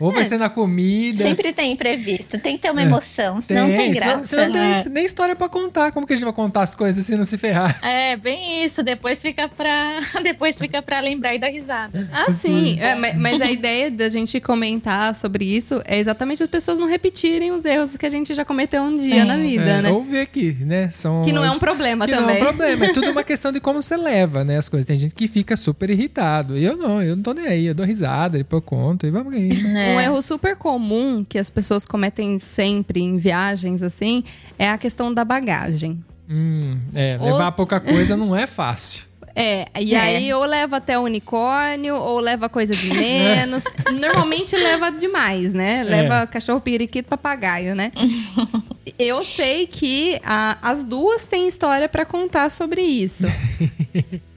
[0.00, 1.18] Ou vai ser na comida.
[1.18, 2.84] Sempre tem imprevisto, tem que ter uma É.
[2.84, 4.24] emoção, senão não tem graça.
[4.24, 4.84] Você não tem É.
[4.88, 5.92] nem, história pra contar.
[5.92, 7.78] Como que a gente vai contar as coisas se não se ferrar?
[7.84, 8.82] É, bem isso.
[8.82, 12.08] Depois fica pra, depois fica pra lembrar e dar risada.
[12.12, 12.78] Ah, sim.
[12.80, 16.86] É, ma- mas a ideia da gente comentar sobre isso é exatamente as pessoas não
[16.86, 19.24] repetirem os erros que a gente já cometeu um dia Sim.
[19.28, 19.90] na vida, É, né?
[19.90, 20.88] Ou ver aqui, né?
[20.90, 22.26] São Que não é as- um problema que também.
[22.26, 22.84] não é um problema.
[22.86, 24.58] É tudo uma questão de como você leva, né?
[24.58, 24.86] As coisas.
[24.86, 26.56] Tem gente que fica super irritado.
[26.56, 27.66] Eu não, eu não tô nem aí.
[27.66, 29.48] Eu dou risada, depois eu conto e vamos aí.
[29.88, 29.96] Né?
[29.96, 34.22] Um erro super comum que as pessoas cometem sempre em viagens assim
[34.58, 36.02] é a questão da bagagem.
[36.28, 39.06] Hum, é, Ou- levar pouca coisa não é fácil.
[39.40, 40.00] É, e É.
[40.00, 43.62] aí ou leva até o unicórnio, ou leva coisa de menos.
[43.92, 45.84] Normalmente leva demais, né?
[45.84, 47.92] Leva cachorro, periquito, papagaio, né?
[48.98, 53.24] Eu sei que a- as duas têm história pra contar sobre isso.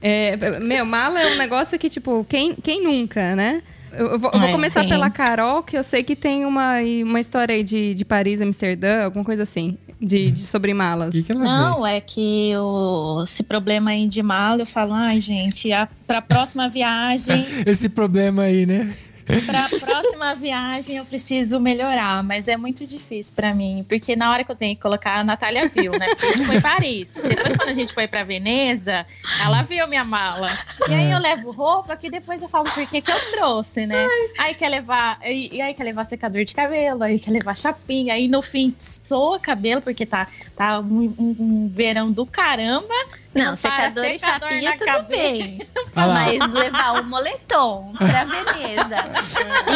[0.04, 3.62] É, meu, mala é um negócio que, tipo, quem, quem nunca, né?
[3.96, 4.88] Eu, vou, eu vou começar sim.
[4.88, 9.04] pela Carol, que eu sei que tem uma, uma história aí de, de Paris, Amsterdã,
[9.04, 11.10] alguma coisa assim, de, de sobre malas.
[11.10, 11.46] Que, que ela vê?
[11.46, 16.22] Não, é que o, esse problema aí de mala, eu falo, ai, gente, a, pra
[16.22, 18.92] próxima viagem, Esse problema aí, né?
[19.46, 24.44] Pra próxima viagem eu preciso melhorar, mas é muito difícil pra mim, porque na hora
[24.44, 26.06] que eu tenho que colocar, a Natália viu, né?
[26.08, 27.10] Porque isso foi Paris.
[27.10, 29.06] Depois, quando a gente foi pra Veneza,
[29.44, 30.48] ela viu minha mala.
[30.88, 34.06] E aí eu levo roupa que depois eu falo por que que eu trouxe, né?
[34.38, 38.14] Aí quer levar, e, e aí quer levar secador de cabelo, aí quer levar chapinha,
[38.14, 42.94] aí no fim soa cabelo, porque tá, tá um, um- um verão do caramba.
[43.34, 45.08] Não, secador, para e chapinha, tudo cabeça.
[45.22, 45.58] bem.
[45.94, 48.96] Mas levar o moletom pra Veneza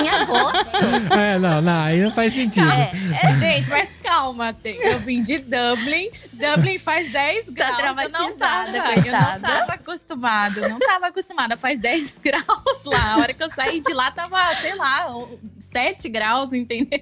[0.02, 0.76] em agosto.
[1.16, 2.68] É, não, não, aí não faz sentido.
[2.70, 2.90] É,
[3.22, 6.10] É, gente, mas calma, tem- eu vim de Dublin.
[6.32, 7.78] Dublin faz 10 graus.
[7.78, 11.56] eu não traumatizada, tava, eu não tava acostumada, não tava acostumada.
[11.56, 13.14] Faz 10 graus lá.
[13.14, 15.08] A hora que eu saí de lá tava, sei lá,
[15.58, 17.00] 7 graus, entendeu?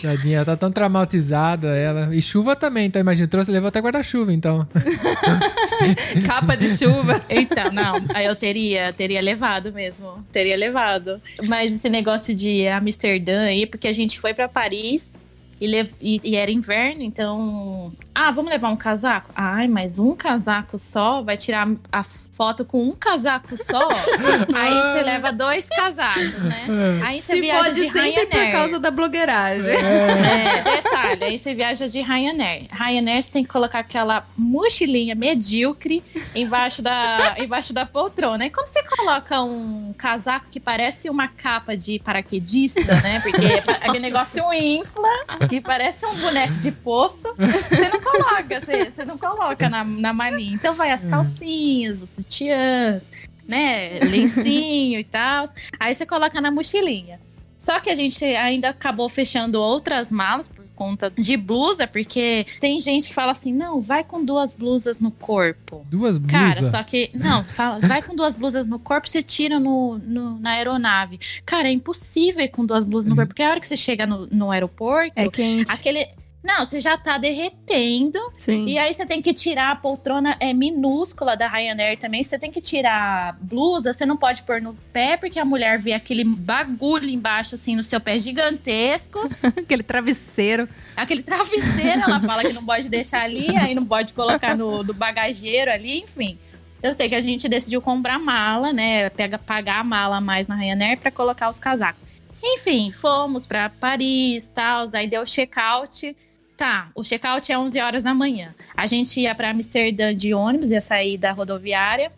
[0.00, 2.14] Tadinha, ela tá tão traumatizada, ela.
[2.14, 4.61] E chuva também, então imagina, trouxe, levou até guarda-chuva, então.
[6.26, 7.20] Capa de chuva.
[7.28, 11.20] Então, não, aí eu teria, teria levado mesmo, teria levado.
[11.46, 15.14] Mas esse negócio de Amsterdã aí, porque a gente foi pra Paris
[15.62, 17.92] e, lev- e- e era inverno, então.
[18.14, 19.30] Ah, vamos levar um casaco?
[19.34, 23.88] Ai, mas um casaco só vai tirar a foto com um casaco só?
[24.54, 26.66] aí você leva dois casacos, né?
[27.06, 28.52] Aí você Se viaja pode de sempre por Ryanair.
[28.52, 29.70] causa da blogueiragem.
[29.74, 32.66] É, detalhe, aí você viaja de Ryanair.
[32.70, 36.02] Ryanair você tem que colocar aquela mochilinha medíocre
[36.34, 38.44] embaixo da, embaixo da poltrona.
[38.46, 43.20] E como você coloca um casaco que parece uma capa de paraquedista, né?
[43.20, 43.46] Porque
[43.80, 45.08] aquele negócio infla,
[45.52, 50.10] que parece um boneco de posto, você não coloca, você, você não coloca na, na
[50.10, 50.54] malinha.
[50.54, 53.12] Então vai as calcinhas, os sutiãs,
[53.46, 53.98] né?
[54.00, 55.44] Lencinho e tal.
[55.78, 57.20] Aí você coloca na mochilinha.
[57.58, 60.48] Só que a gente ainda acabou fechando outras malas
[60.82, 65.10] conta de blusa, porque tem gente que fala assim: não, vai com duas blusas no
[65.10, 65.86] corpo.
[65.90, 66.70] Duas Cara, blusas.
[66.70, 67.10] só que.
[67.14, 71.18] Não, fala, vai com duas blusas no corpo, você tira no, no- na aeronave.
[71.46, 74.06] Cara, é impossível ir com duas blusas no corpo, porque a hora que você chega
[74.06, 75.70] no, no aeroporto, É quente.
[75.70, 76.06] aquele.
[76.42, 78.18] Não, você já tá derretendo.
[78.36, 78.66] Sim.
[78.66, 82.24] E aí você tem que tirar a poltrona é minúscula da Ryanair também.
[82.24, 85.78] Você tem que tirar a blusa, você não pode pôr no pé, porque a mulher
[85.78, 89.20] vê aquele bagulho embaixo, assim, no seu pé gigantesco.
[89.56, 90.68] Aquele travesseiro.
[90.96, 94.92] Aquele travesseiro, ela fala que não pode deixar ali, aí não pode colocar no, no
[94.92, 96.36] bagageiro ali, enfim.
[96.82, 99.08] Eu sei que a gente decidiu comprar mala, né?
[99.10, 102.02] Pega, pagar a mala a mais na Ryanair para colocar os casacos.
[102.42, 106.16] Enfim, fomos para Paris, tal, aí deu check-out.
[106.62, 108.54] Tá, o check-out é 11 horas da manhã.
[108.76, 112.12] A gente ia para Amsterdã de ônibus, ia sair da rodoviária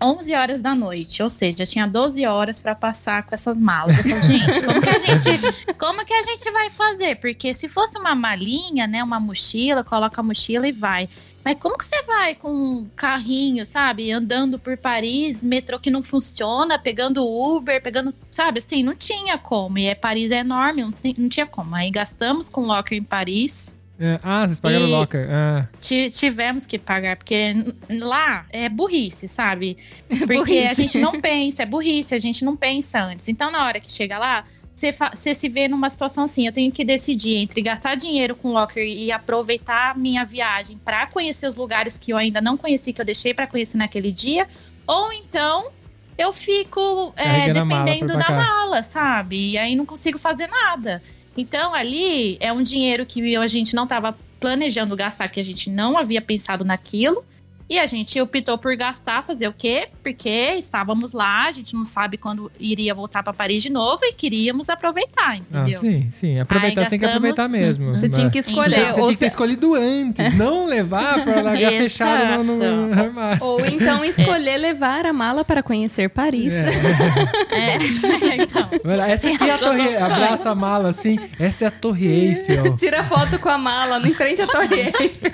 [0.00, 3.98] 11 horas da noite, ou seja, tinha 12 horas para passar com essas malas.
[3.98, 7.16] Eu falei, gente, como que a gente, como que a gente vai fazer?
[7.16, 11.08] Porque se fosse uma malinha, né, uma mochila, coloca a mochila e vai.
[11.44, 16.02] Mas como que você vai com um carrinho, sabe, andando por Paris, metrô que não
[16.02, 19.78] funciona, pegando Uber, pegando, sabe, assim, não tinha como.
[19.78, 21.74] E é, Paris é enorme, não, tem- não tinha como.
[21.74, 23.74] Aí gastamos com locker em Paris.
[24.00, 25.28] É, Ah, vocês pagaram o E- locker.
[25.30, 27.54] Ah, Ti- Tivemos que pagar, porque
[27.90, 29.76] lá é burrice, sabe?
[30.08, 30.66] Porque Burrice.
[30.68, 33.28] a gente não pensa, é burrice, a gente não pensa antes.
[33.28, 36.82] Então, na hora que chega lá, você, se vê numa situação assim: eu tenho que
[36.82, 41.98] decidir entre gastar dinheiro com locker e aproveitar a minha viagem para conhecer os lugares
[41.98, 44.48] que eu ainda não conheci, que eu deixei para conhecer naquele dia,
[44.86, 45.68] ou então
[46.16, 49.50] eu fico é, mala dependendo pra da mala, sabe?
[49.50, 51.02] E aí não consigo fazer nada.
[51.40, 55.70] Então, ali é um dinheiro que a gente não estava planejando gastar, que a gente
[55.70, 57.24] não havia pensado naquilo.
[57.70, 59.86] E a gente optou por gastar, fazer o quê?
[60.02, 60.28] Porque
[60.58, 64.68] estávamos lá, a gente não sabe quando iria voltar para Paris de novo e queríamos
[64.68, 65.78] aproveitar, ah, entendeu?
[65.80, 66.40] sim, sim.
[66.40, 67.92] Aproveitar Aí tem que gastamos- aproveitar mesmo.
[67.96, 68.86] Você Mas- tinha que Você, escolher.
[68.86, 73.38] você tinha que ter escolhido antes, não levar pra largar fechado no, no armário.
[73.44, 76.52] ou então escolher levar a mala para conhecer Paris.
[76.52, 77.78] É,
[78.42, 78.68] então.
[78.84, 79.80] Olha, essa aqui é a torre.
[79.88, 80.02] opções.
[80.02, 81.18] Abraça a mala assim.
[81.38, 82.74] Essa é a Torre Eiffel.
[82.76, 85.30] Tira foto com a mala em frente à torre Eiffel.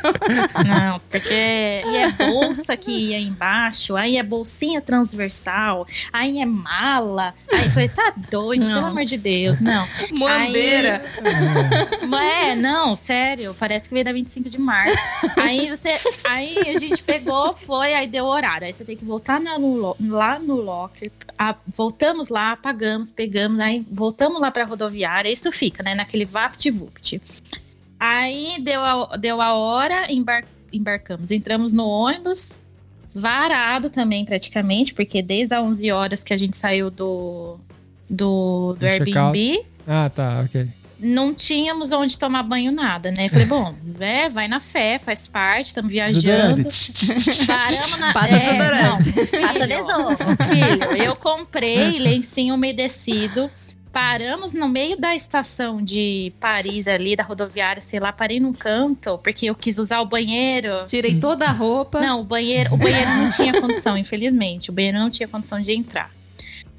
[0.67, 7.35] Não, porque e é bolsa que ia embaixo, aí é bolsinha transversal, aí é mala.
[7.53, 8.89] Aí eu falei, tá doido, pelo Nossa.
[8.89, 9.87] amor de Deus, não.
[10.19, 11.03] Moambeira.
[12.43, 14.99] É, não, sério, parece que veio da 25 de março.
[15.37, 15.93] Aí você.
[16.25, 18.67] Aí a gente pegou, foi, aí deu horário.
[18.67, 21.11] Aí você tem que voltar na- no lá no locker.
[21.39, 25.29] a- voltamos lá, pagamos, pegamos, aí voltamos lá pra rodoviária.
[25.31, 25.95] Isso fica, né?
[25.95, 27.21] Naquele vapt-vupt.
[27.99, 30.45] Aí deu a, deu a hora, embar-
[30.77, 31.31] embarcamos.
[31.31, 32.59] Entramos no ônibus,
[33.15, 37.59] varado também, praticamente, porque desde as 11 horas que a gente saiu do,
[38.09, 38.85] do, do.
[38.87, 40.69] Airbnb Ah, tá, ok.
[40.99, 43.29] não tínhamos onde tomar banho, nada, né?
[43.29, 46.63] Falei, bom, é, vai na fé, faz parte, estamos viajando.
[47.47, 48.13] Paramos na.
[48.13, 50.49] Passa é, não, Passa filho, desodorante.
[50.51, 53.51] filho, eu comprei lencinho umedecido.
[53.97, 59.17] Paramos no meio da estação de Paris ali, da rodoviária, sei lá, parei num canto,
[59.17, 60.85] porque eu quis usar o banheiro.
[60.87, 61.99] Tirei toda a roupa.
[61.99, 64.69] Não, o banheiro, o banheiro não tinha condição, infelizmente.
[64.69, 66.11] O banheiro não tinha condição de entrar.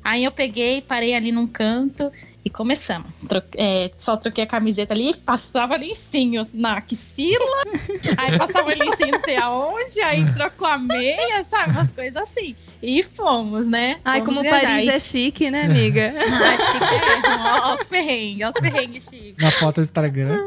[0.03, 2.11] Aí eu peguei, parei ali num canto
[2.47, 3.07] e começamos.
[3.27, 7.63] Tro- é, só troquei a camiseta ali, passava lencinhos na axila,
[8.17, 11.71] aí passava lencinho não sei aonde, aí trocou a meia, sabe?
[11.71, 12.55] Umas coisas assim.
[12.81, 13.99] E fomos, né?
[14.05, 14.67] Ai, Fomos como viajar.
[14.67, 16.13] Paris E- é chique, né, amiga?
[16.17, 16.83] Acho que
[17.27, 17.61] é.
[17.63, 19.41] Ó, os perrengues, ó, os perrengues, Chico.
[19.41, 20.37] Na foto do Instagram.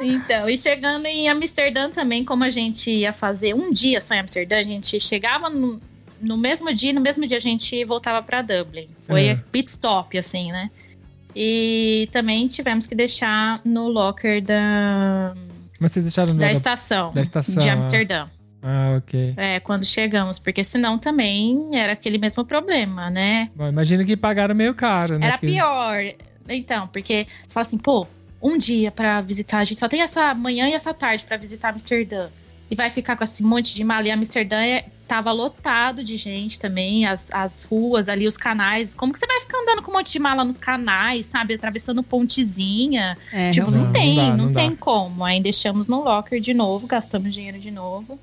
[0.00, 4.20] Então, e chegando em Amsterdã também, como a gente ia fazer um dia só em
[4.20, 5.78] Amsterdã, a gente chegava no,
[6.20, 8.88] no mesmo dia, e no mesmo dia a gente voltava para Dublin.
[9.06, 9.34] Foi É.
[9.52, 10.70] pit stop, assim, né?
[11.34, 15.34] E também tivemos que deixar no locker da,
[15.78, 16.58] Mas vocês deixaram no da aeroporto?
[16.68, 17.72] estação, da estação, de ah.
[17.74, 18.26] Amsterdã.
[18.62, 19.32] Ah, ok.
[19.36, 23.48] É, quando chegamos, porque senão também era aquele mesmo problema, né?
[23.56, 25.28] Bom, imagino que pagaram meio caro, né?
[25.28, 25.96] Era Porque- pior.
[26.48, 28.06] Então, porque você fala assim, pô,
[28.42, 31.70] um dia pra visitar, a gente só tem essa manhã e essa tarde pra visitar
[31.70, 32.28] Amsterdã.
[32.70, 34.06] E vai ficar com esse monte de mala.
[34.06, 38.94] E Amsterdã é- tava lotado de gente também, as, as ruas ali, os canais.
[38.94, 41.52] Como que você vai ficar andando com um monte de mala nos canais, sabe?
[41.54, 43.18] Atravessando pontezinha.
[43.32, 44.60] É, tipo, não- não, não tem, dá, não, não dá.
[44.60, 45.24] tem como.
[45.24, 48.18] Aí deixamos no locker de novo, gastamos dinheiro de novo.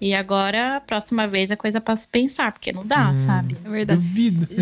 [0.00, 3.16] E agora, a próxima vez, é coisa pra se pensar, porque não dá, Hum.
[3.16, 3.56] sabe?
[3.64, 4.00] é verdade.
[4.00, 4.48] Duvido.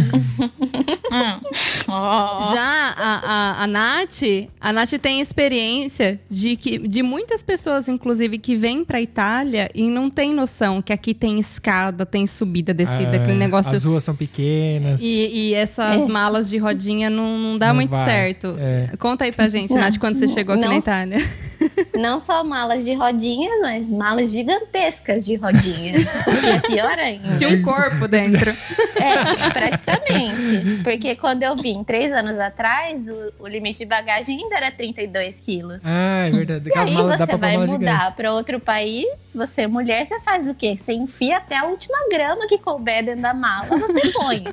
[1.08, 1.40] Hum.
[1.88, 2.52] Ó.
[2.52, 3.20] Já a,
[3.60, 4.22] a, a Nath,
[4.60, 9.88] a Nath tem experiência de que de muitas pessoas, inclusive, que vêm pra Itália e
[9.88, 13.76] não tem noção que aqui tem escada, tem subida, descida, É, aquele negócio.
[13.76, 15.00] As ruas são pequenas.
[15.00, 15.06] E,
[15.50, 16.08] e essas É.
[16.08, 18.04] malas de rodinha não, não dá Não muito vai.
[18.04, 18.56] certo.
[18.58, 18.90] É.
[18.98, 21.16] Conta aí pra gente, Não, Nath, quando você chegou aqui não- na Itália.
[21.94, 25.92] Não só malas de rodinhas, mas malas gigantescas de rodinha.
[25.92, 27.36] Que é pior ainda.
[27.36, 28.48] Tinha um corpo dentro.
[28.50, 30.82] É, praticamente.
[30.84, 35.40] Porque quando eu vim três anos atrás, o, o limite de bagagem ainda era 32
[35.40, 35.80] quilos.
[35.84, 36.70] Ah, é verdade.
[36.72, 40.46] E aí malas dá você vai mudar para outro país, você é mulher, você faz
[40.46, 40.76] o quê?
[40.78, 44.44] Você enfia até a última grama que couber dentro da mala, você põe.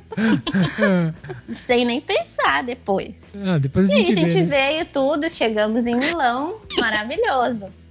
[1.52, 3.34] sem nem pensar depois.
[3.46, 4.68] Ah, depois a E aí gente, a gente vê, né?
[4.68, 7.83] veio tudo, chegamos em Milão, maravilhoso.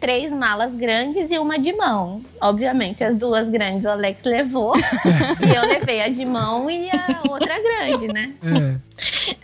[0.00, 2.22] Três malas grandes e uma de mão.
[2.40, 4.74] Obviamente, as duas grandes o Alex levou.
[5.44, 8.34] e eu levei a de mão e a outra grande, né?
[8.42, 9.34] É.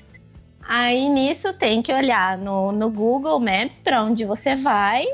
[0.67, 5.05] Aí nisso tem que olhar no, no Google Maps para onde você vai.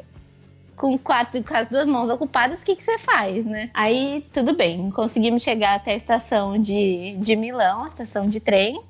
[0.77, 3.69] Com, quatro, com as duas mãos ocupadas, o que, que você faz, né?
[3.75, 8.81] Aí tudo bem, conseguimos chegar até a estação de, de Milão, a estação de trem.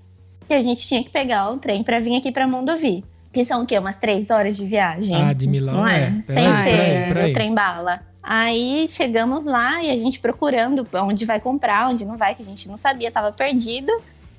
[0.49, 3.05] E a gente tinha que pegar o trem para vir aqui para Mondovi.
[3.33, 3.78] Que são o quê?
[3.78, 5.16] Umas três horas de viagem?
[5.16, 6.06] Ah, de Milão Não é?
[6.06, 6.22] é.
[6.24, 8.00] Sem Ah, ser o trem bala.
[8.22, 12.44] Aí chegamos lá e a gente procurando onde vai comprar, onde não vai, que a
[12.44, 13.90] gente não sabia, tava perdido.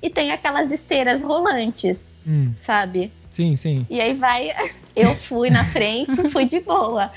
[0.02, 3.12] e tem aquelas esteiras rolantes, Hum, sabe?
[3.30, 3.86] sim, sim.
[3.88, 4.50] E aí vai,
[4.96, 7.10] eu fui na frente, fui de boa.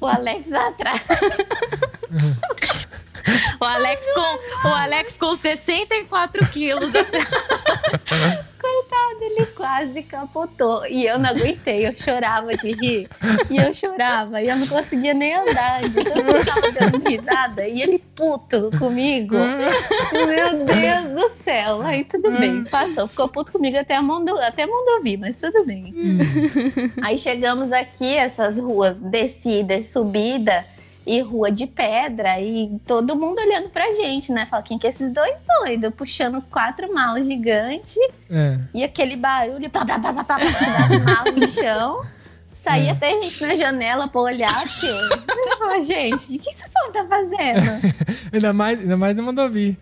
[0.00, 1.02] O Alex atrás.
[3.66, 6.92] Alex com, o Alex com 64 quilos.
[8.66, 10.86] Coitado, ele quase capotou.
[10.86, 13.08] E eu não aguentei, eu chorava de rir.
[13.50, 15.80] E eu chorava, e eu não conseguia nem andar.
[15.82, 17.68] Que eu tava dando risada.
[17.68, 19.36] E ele puto comigo.
[20.12, 21.80] Meu Deus do céu.
[21.82, 23.06] Aí tudo bem, passou.
[23.06, 25.94] Ficou puto comigo até a mão do, até do ouvir, mas tudo bem.
[27.02, 30.64] Aí chegamos aqui, essas ruas, descida, subida
[31.06, 34.44] e rua de pedra, e todo mundo olhando pra gente, né?
[34.44, 35.94] Fala, quem que é esses dois doidos?
[35.94, 37.96] Puxando quatro malas gigantes
[38.28, 38.58] É.
[38.74, 42.02] e aquele barulho, plá, das malas no chão.
[42.66, 45.86] Saía até gente na janela pra olhar, porque...
[45.86, 47.96] Gente, o que esse povo tá fazendo?
[48.32, 49.76] Ainda mais, ainda mais não mandou vir.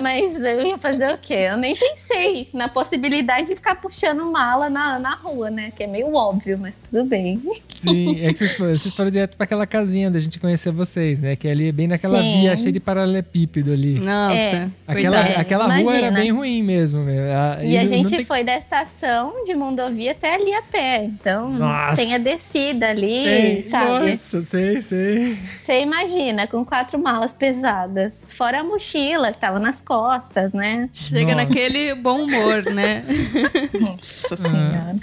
[0.00, 1.48] Mas eu ia fazer o quê?
[1.50, 5.72] Eu nem pensei na possibilidade de ficar puxando mala na, na rua, né?
[5.74, 7.40] Que é meio óbvio, mas tudo bem.
[7.80, 11.20] Sim, é que vocês foram, vocês foram direto pra aquela casinha da gente conhecer vocês,
[11.20, 11.34] né?
[11.34, 12.40] Que ali é bem naquela Sim.
[12.40, 13.98] via cheia de paralelepípedo ali.
[14.00, 14.68] Nossa, É.
[14.86, 15.40] Aquela, cuidado.
[15.40, 17.00] aquela rua era bem ruim mesmo.
[17.00, 17.24] meu.
[17.62, 21.04] E a não gente tem- foi da estação de Mondovia até ali a pé.
[21.04, 22.01] Então Nossa.
[22.02, 24.10] Tem a descida ali, Tem- sabe?
[24.10, 25.34] Nossa, sei, sei.
[25.34, 28.22] Você imagina, com quatro malas pesadas.
[28.28, 30.88] Fora a mochila que tava nas costas, né?
[30.92, 31.46] Chega Nossa.
[31.46, 33.04] naquele bom humor, né?
[33.80, 34.96] Nossa senhora.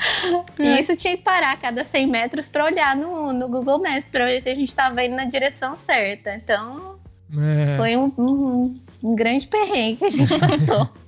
[0.59, 4.05] E isso tinha que parar a cada 100 metros pra olhar no, no Google Maps
[4.11, 6.33] pra ver se a gente tava indo na direção certa.
[6.35, 6.95] Então
[7.37, 7.77] É.
[7.77, 10.89] foi um, um- um grande perrengue que a gente passou.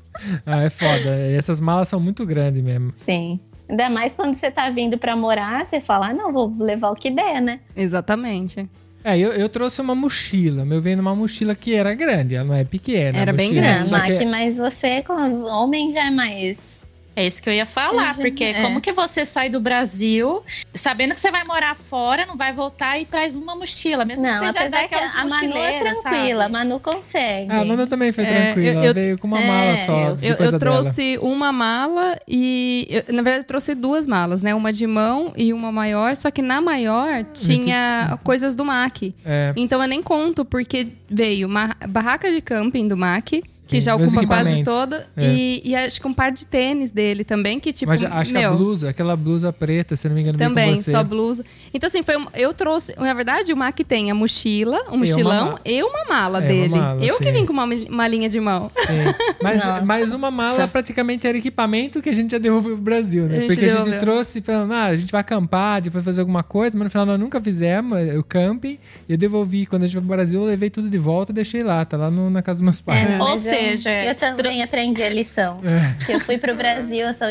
[0.46, 1.10] Ah, é foda.
[1.38, 2.92] Essas malas são muito grandes mesmo.
[2.98, 3.40] Sim.
[3.72, 6.94] Ainda mais quando você tá vindo pra morar, você fala, ah, não, vou levar o
[6.94, 7.62] que der, né?
[7.76, 8.70] Exatamente.
[9.04, 10.64] É, eu, eu trouxe uma mochila.
[10.66, 13.18] Meu veio numa mochila que era grande, ela não é pequena.
[13.18, 13.88] Era bem grande.
[13.88, 16.86] Só que- mas você, como homem, já é mais.
[17.16, 18.62] É isso que eu ia falar, porque é.
[18.62, 20.42] como que você sai do Brasil,
[20.74, 24.32] sabendo que você vai morar fora, não vai voltar e traz uma mochila, mesmo que
[24.32, 26.50] Não, seja apesar que daquelas a Manu é tranquila, a?
[26.50, 27.52] Manu consegue.
[27.52, 28.80] A Manu também foi É, tranquila.
[28.80, 29.92] eu- eu- veio com uma é, mala só.
[29.94, 30.60] eu- Eu, eu dela.
[30.60, 32.88] trouxe uma mala e.
[32.90, 34.56] eu- na verdade, eu trouxe duas malas, né?
[34.56, 36.16] Uma de mão e uma maior.
[36.16, 39.14] Só que na maior tinha coisas do MAC.
[39.26, 43.44] É, Então eu nem conto, porque veio uma barraca de camping do MAC.
[43.72, 45.08] Que já ocupa quase toda.
[45.18, 45.26] É.
[45.28, 47.90] E, e acho que um par de tênis dele também, que tipo.
[47.90, 50.82] mas acho que a meu, blusa, aquela blusa preta, se não me engano, Também, com
[50.82, 50.92] você.
[50.92, 51.44] só blusa.
[51.74, 52.94] Então, assim, foi um- eu trouxe.
[52.98, 56.48] Na verdade, o Mac tem a mochila, o uma mochilão e uma mala É, uma
[56.48, 56.76] dele.
[56.76, 57.24] mala, eu sim.
[57.24, 58.70] que vim com uma malinha de mão.
[58.76, 58.94] Sim.
[59.42, 63.28] Mas, mas uma mala praticamente era equipamento que a gente já devolveu pro Brasil, A
[63.28, 63.36] né?
[63.40, 64.00] gente Porque a gente devolveu.
[64.00, 67.20] trouxe falando, ah, a gente vai acampar, depois fazer alguma coisa, mas no final nós
[67.20, 68.78] nunca fizemos é, o camping.
[69.08, 69.66] E eu devolvi.
[69.66, 71.84] Quando a gente foi pro Brasil, eu levei tudo de volta e deixei lá.
[71.86, 73.10] Tá lá no- na casa dos meus pais.
[73.10, 73.38] É, não, Ou eu-
[73.70, 75.60] seja, eu, também aprendi a lição.
[75.64, 76.06] É.
[76.06, 77.26] Que eu fui pro Brasil, eu só-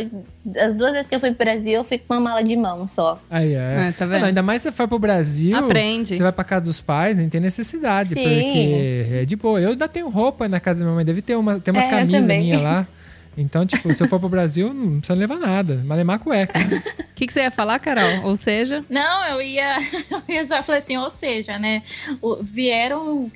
[0.59, 2.87] as duas vezes que eu fui pro Brasil, eu fui com uma mala de mão
[2.87, 3.21] só.
[3.31, 3.89] Aí, é.
[3.89, 4.21] É, tá vendo?
[4.21, 5.57] não, ainda mais se você for pro Brasil.
[5.57, 6.17] Aprende.
[6.17, 8.11] Você vai pra casa dos pais, nem tem necessidade.
[8.11, 8.15] Sim.
[8.15, 9.61] Porque é de boa.
[9.61, 11.05] Eu ainda tenho roupa na casa da minha mãe.
[11.05, 12.87] Deve ter uma, tem umas É, camisas minhas lá.
[13.39, 15.81] Então, tipo, se eu for pro Brasil, não precisa levar nada.
[15.85, 16.59] Malemar cueca.
[16.59, 16.83] né?
[17.01, 18.25] O que, que você ia falar, Carol?
[18.25, 18.85] Ou seja.
[18.91, 19.77] Não, eu ia,
[20.29, 21.83] eu ia só falar assim, ou seja, né?
[22.21, 23.31] o- vieram.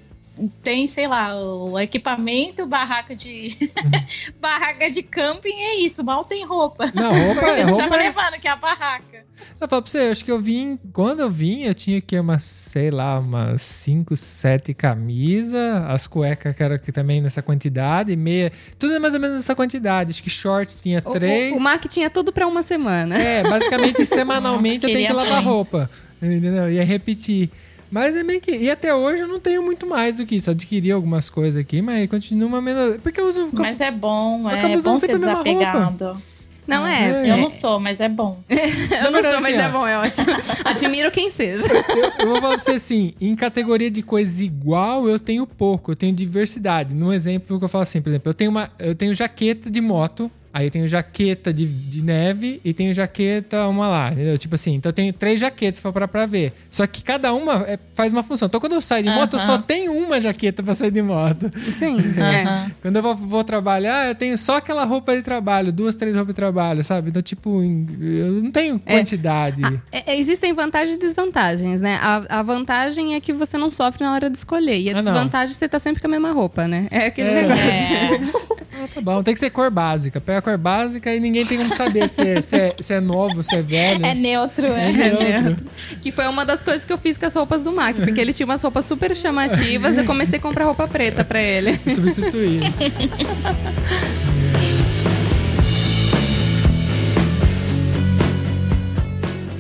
[0.62, 3.56] Tem, sei lá, o equipamento, barraca de.
[4.40, 6.86] barraca de camping, é isso, mal tem roupa.
[6.92, 9.24] Não, roupa, Eles roupa é levando, que é a barraca.
[9.60, 10.78] Eu falo pra você, eu acho que eu vim.
[10.92, 16.54] Quando eu vim, eu tinha que umas, sei lá, umas 5, 7 camisas, as cuecas
[16.56, 18.50] que era aqui também nessa quantidade, meia.
[18.76, 20.10] Tudo é mais ou menos nessa quantidade.
[20.10, 21.52] Acho que shorts tinha O, três.
[21.52, 23.16] o, o Mac tinha tudo pra uma semana.
[23.16, 25.48] É, basicamente semanalmente Nossa, eu tenho que lavar muito.
[25.48, 25.90] roupa.
[26.20, 26.70] Entendeu?
[26.72, 27.50] Ia repetir.
[27.94, 28.50] Mas é meio que.
[28.50, 30.50] E até hoje eu não tenho muito mais do que isso.
[30.50, 32.96] Adquiri algumas coisas aqui, mas continua menos.
[33.00, 33.50] Porque eu uso.
[33.52, 36.20] Mas é bom, é usando bom ser desapegado.
[36.66, 37.28] Não é?
[37.28, 37.30] É.
[37.30, 38.42] Eu não sou, mas é bom.
[38.50, 40.26] Eu não sou, mas é bom, é ótimo.
[40.64, 41.68] Admiro quem seja.
[41.68, 45.92] eu, eu vou falar pra você assim, em categoria de coisas igual, eu tenho pouco,
[45.92, 46.94] eu tenho diversidade.
[46.94, 49.80] Num exemplo que eu falo assim, por exemplo, eu tenho uma, eu tenho jaqueta de
[49.82, 54.38] moto, aí eu tenho jaqueta de, de neve e tenho jaqueta uma lá, entendeu?
[54.38, 56.52] Tipo assim, então eu tenho três jaquetas pra parar pra ver.
[56.70, 58.46] Só que cada uma é- faz uma função.
[58.46, 61.50] Então quando eu saio de moto, eu só tenho uma jaqueta pra sair de moto.
[61.70, 62.70] Sim, é.
[62.80, 66.32] Quando eu vou, vou trabalhar, eu tenho só aquela roupa de trabalho, duas, três roupas
[66.34, 67.10] de trabalho, sabe?
[67.10, 68.96] Então, tipo, eu não tenho É.
[68.98, 69.62] quantidade.
[69.90, 71.98] É, é, existem vantagens e desvantagens, né?
[72.00, 74.78] A, a vantagem é que você não sofre na hora de escolher.
[74.78, 76.86] E a Ah, desvantagem é que você tá sempre com a mesma roupa, né?
[76.90, 77.42] É aquele É.
[77.42, 78.64] negócio.
[78.76, 80.20] Ah, tá bom, tem que ser cor básica.
[80.20, 83.42] Pega cor básica e ninguém tem como saber se é, se é, se é novo,
[83.42, 84.04] se é velho.
[84.04, 84.90] É neutro, é.
[84.90, 85.66] É neutro.
[86.00, 88.32] Que foi uma das coisas que eu fiz com as roupas do Mac, porque ele
[88.32, 89.98] tinha umas roupas super chamativas.
[89.98, 91.78] Eu comecei a comprar roupa preta pra ele.
[91.90, 92.60] Substituir.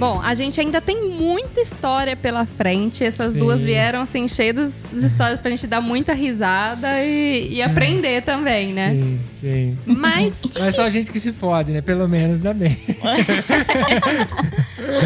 [0.04, 3.02] Bom, a gente ainda tem muita história pela frente.
[3.02, 3.38] Essas Sim.
[3.38, 8.70] duas vieram assim, cheias de histórias pra gente dar muita risada e, e aprender também,
[8.74, 8.90] né?
[8.90, 9.78] Sim, sim.
[9.86, 11.80] Mas, Mas só a gente que se fode, né?
[11.80, 12.76] Pelo menos ainda bem.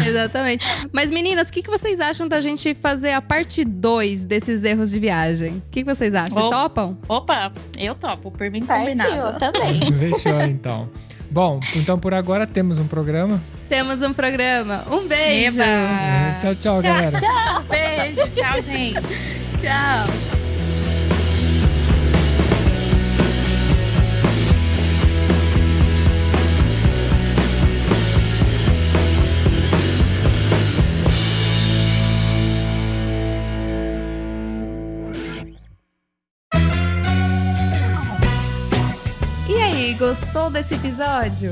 [0.05, 0.65] exatamente.
[0.91, 4.91] Mas meninas, o que, que vocês acham da gente fazer a parte 2 desses erros
[4.91, 5.51] de viagem?
[5.51, 6.41] O que, que vocês acham?
[6.41, 6.97] Vocês topam?
[7.07, 9.39] Opa, eu topo, por mim Partiu, combinado.
[9.39, 9.79] também.
[9.93, 10.89] Fechou, então.
[11.31, 13.39] Bom, então por agora temos um programa.
[13.69, 14.83] Temos um programa.
[14.89, 15.61] Um beijo!
[15.61, 15.69] Eba.
[15.69, 17.19] É, tchau, tchau, galera.
[17.69, 19.29] Beijo, tchau, gente.
[19.59, 20.07] Tchau!
[39.47, 41.51] E aí, gostou desse episódio?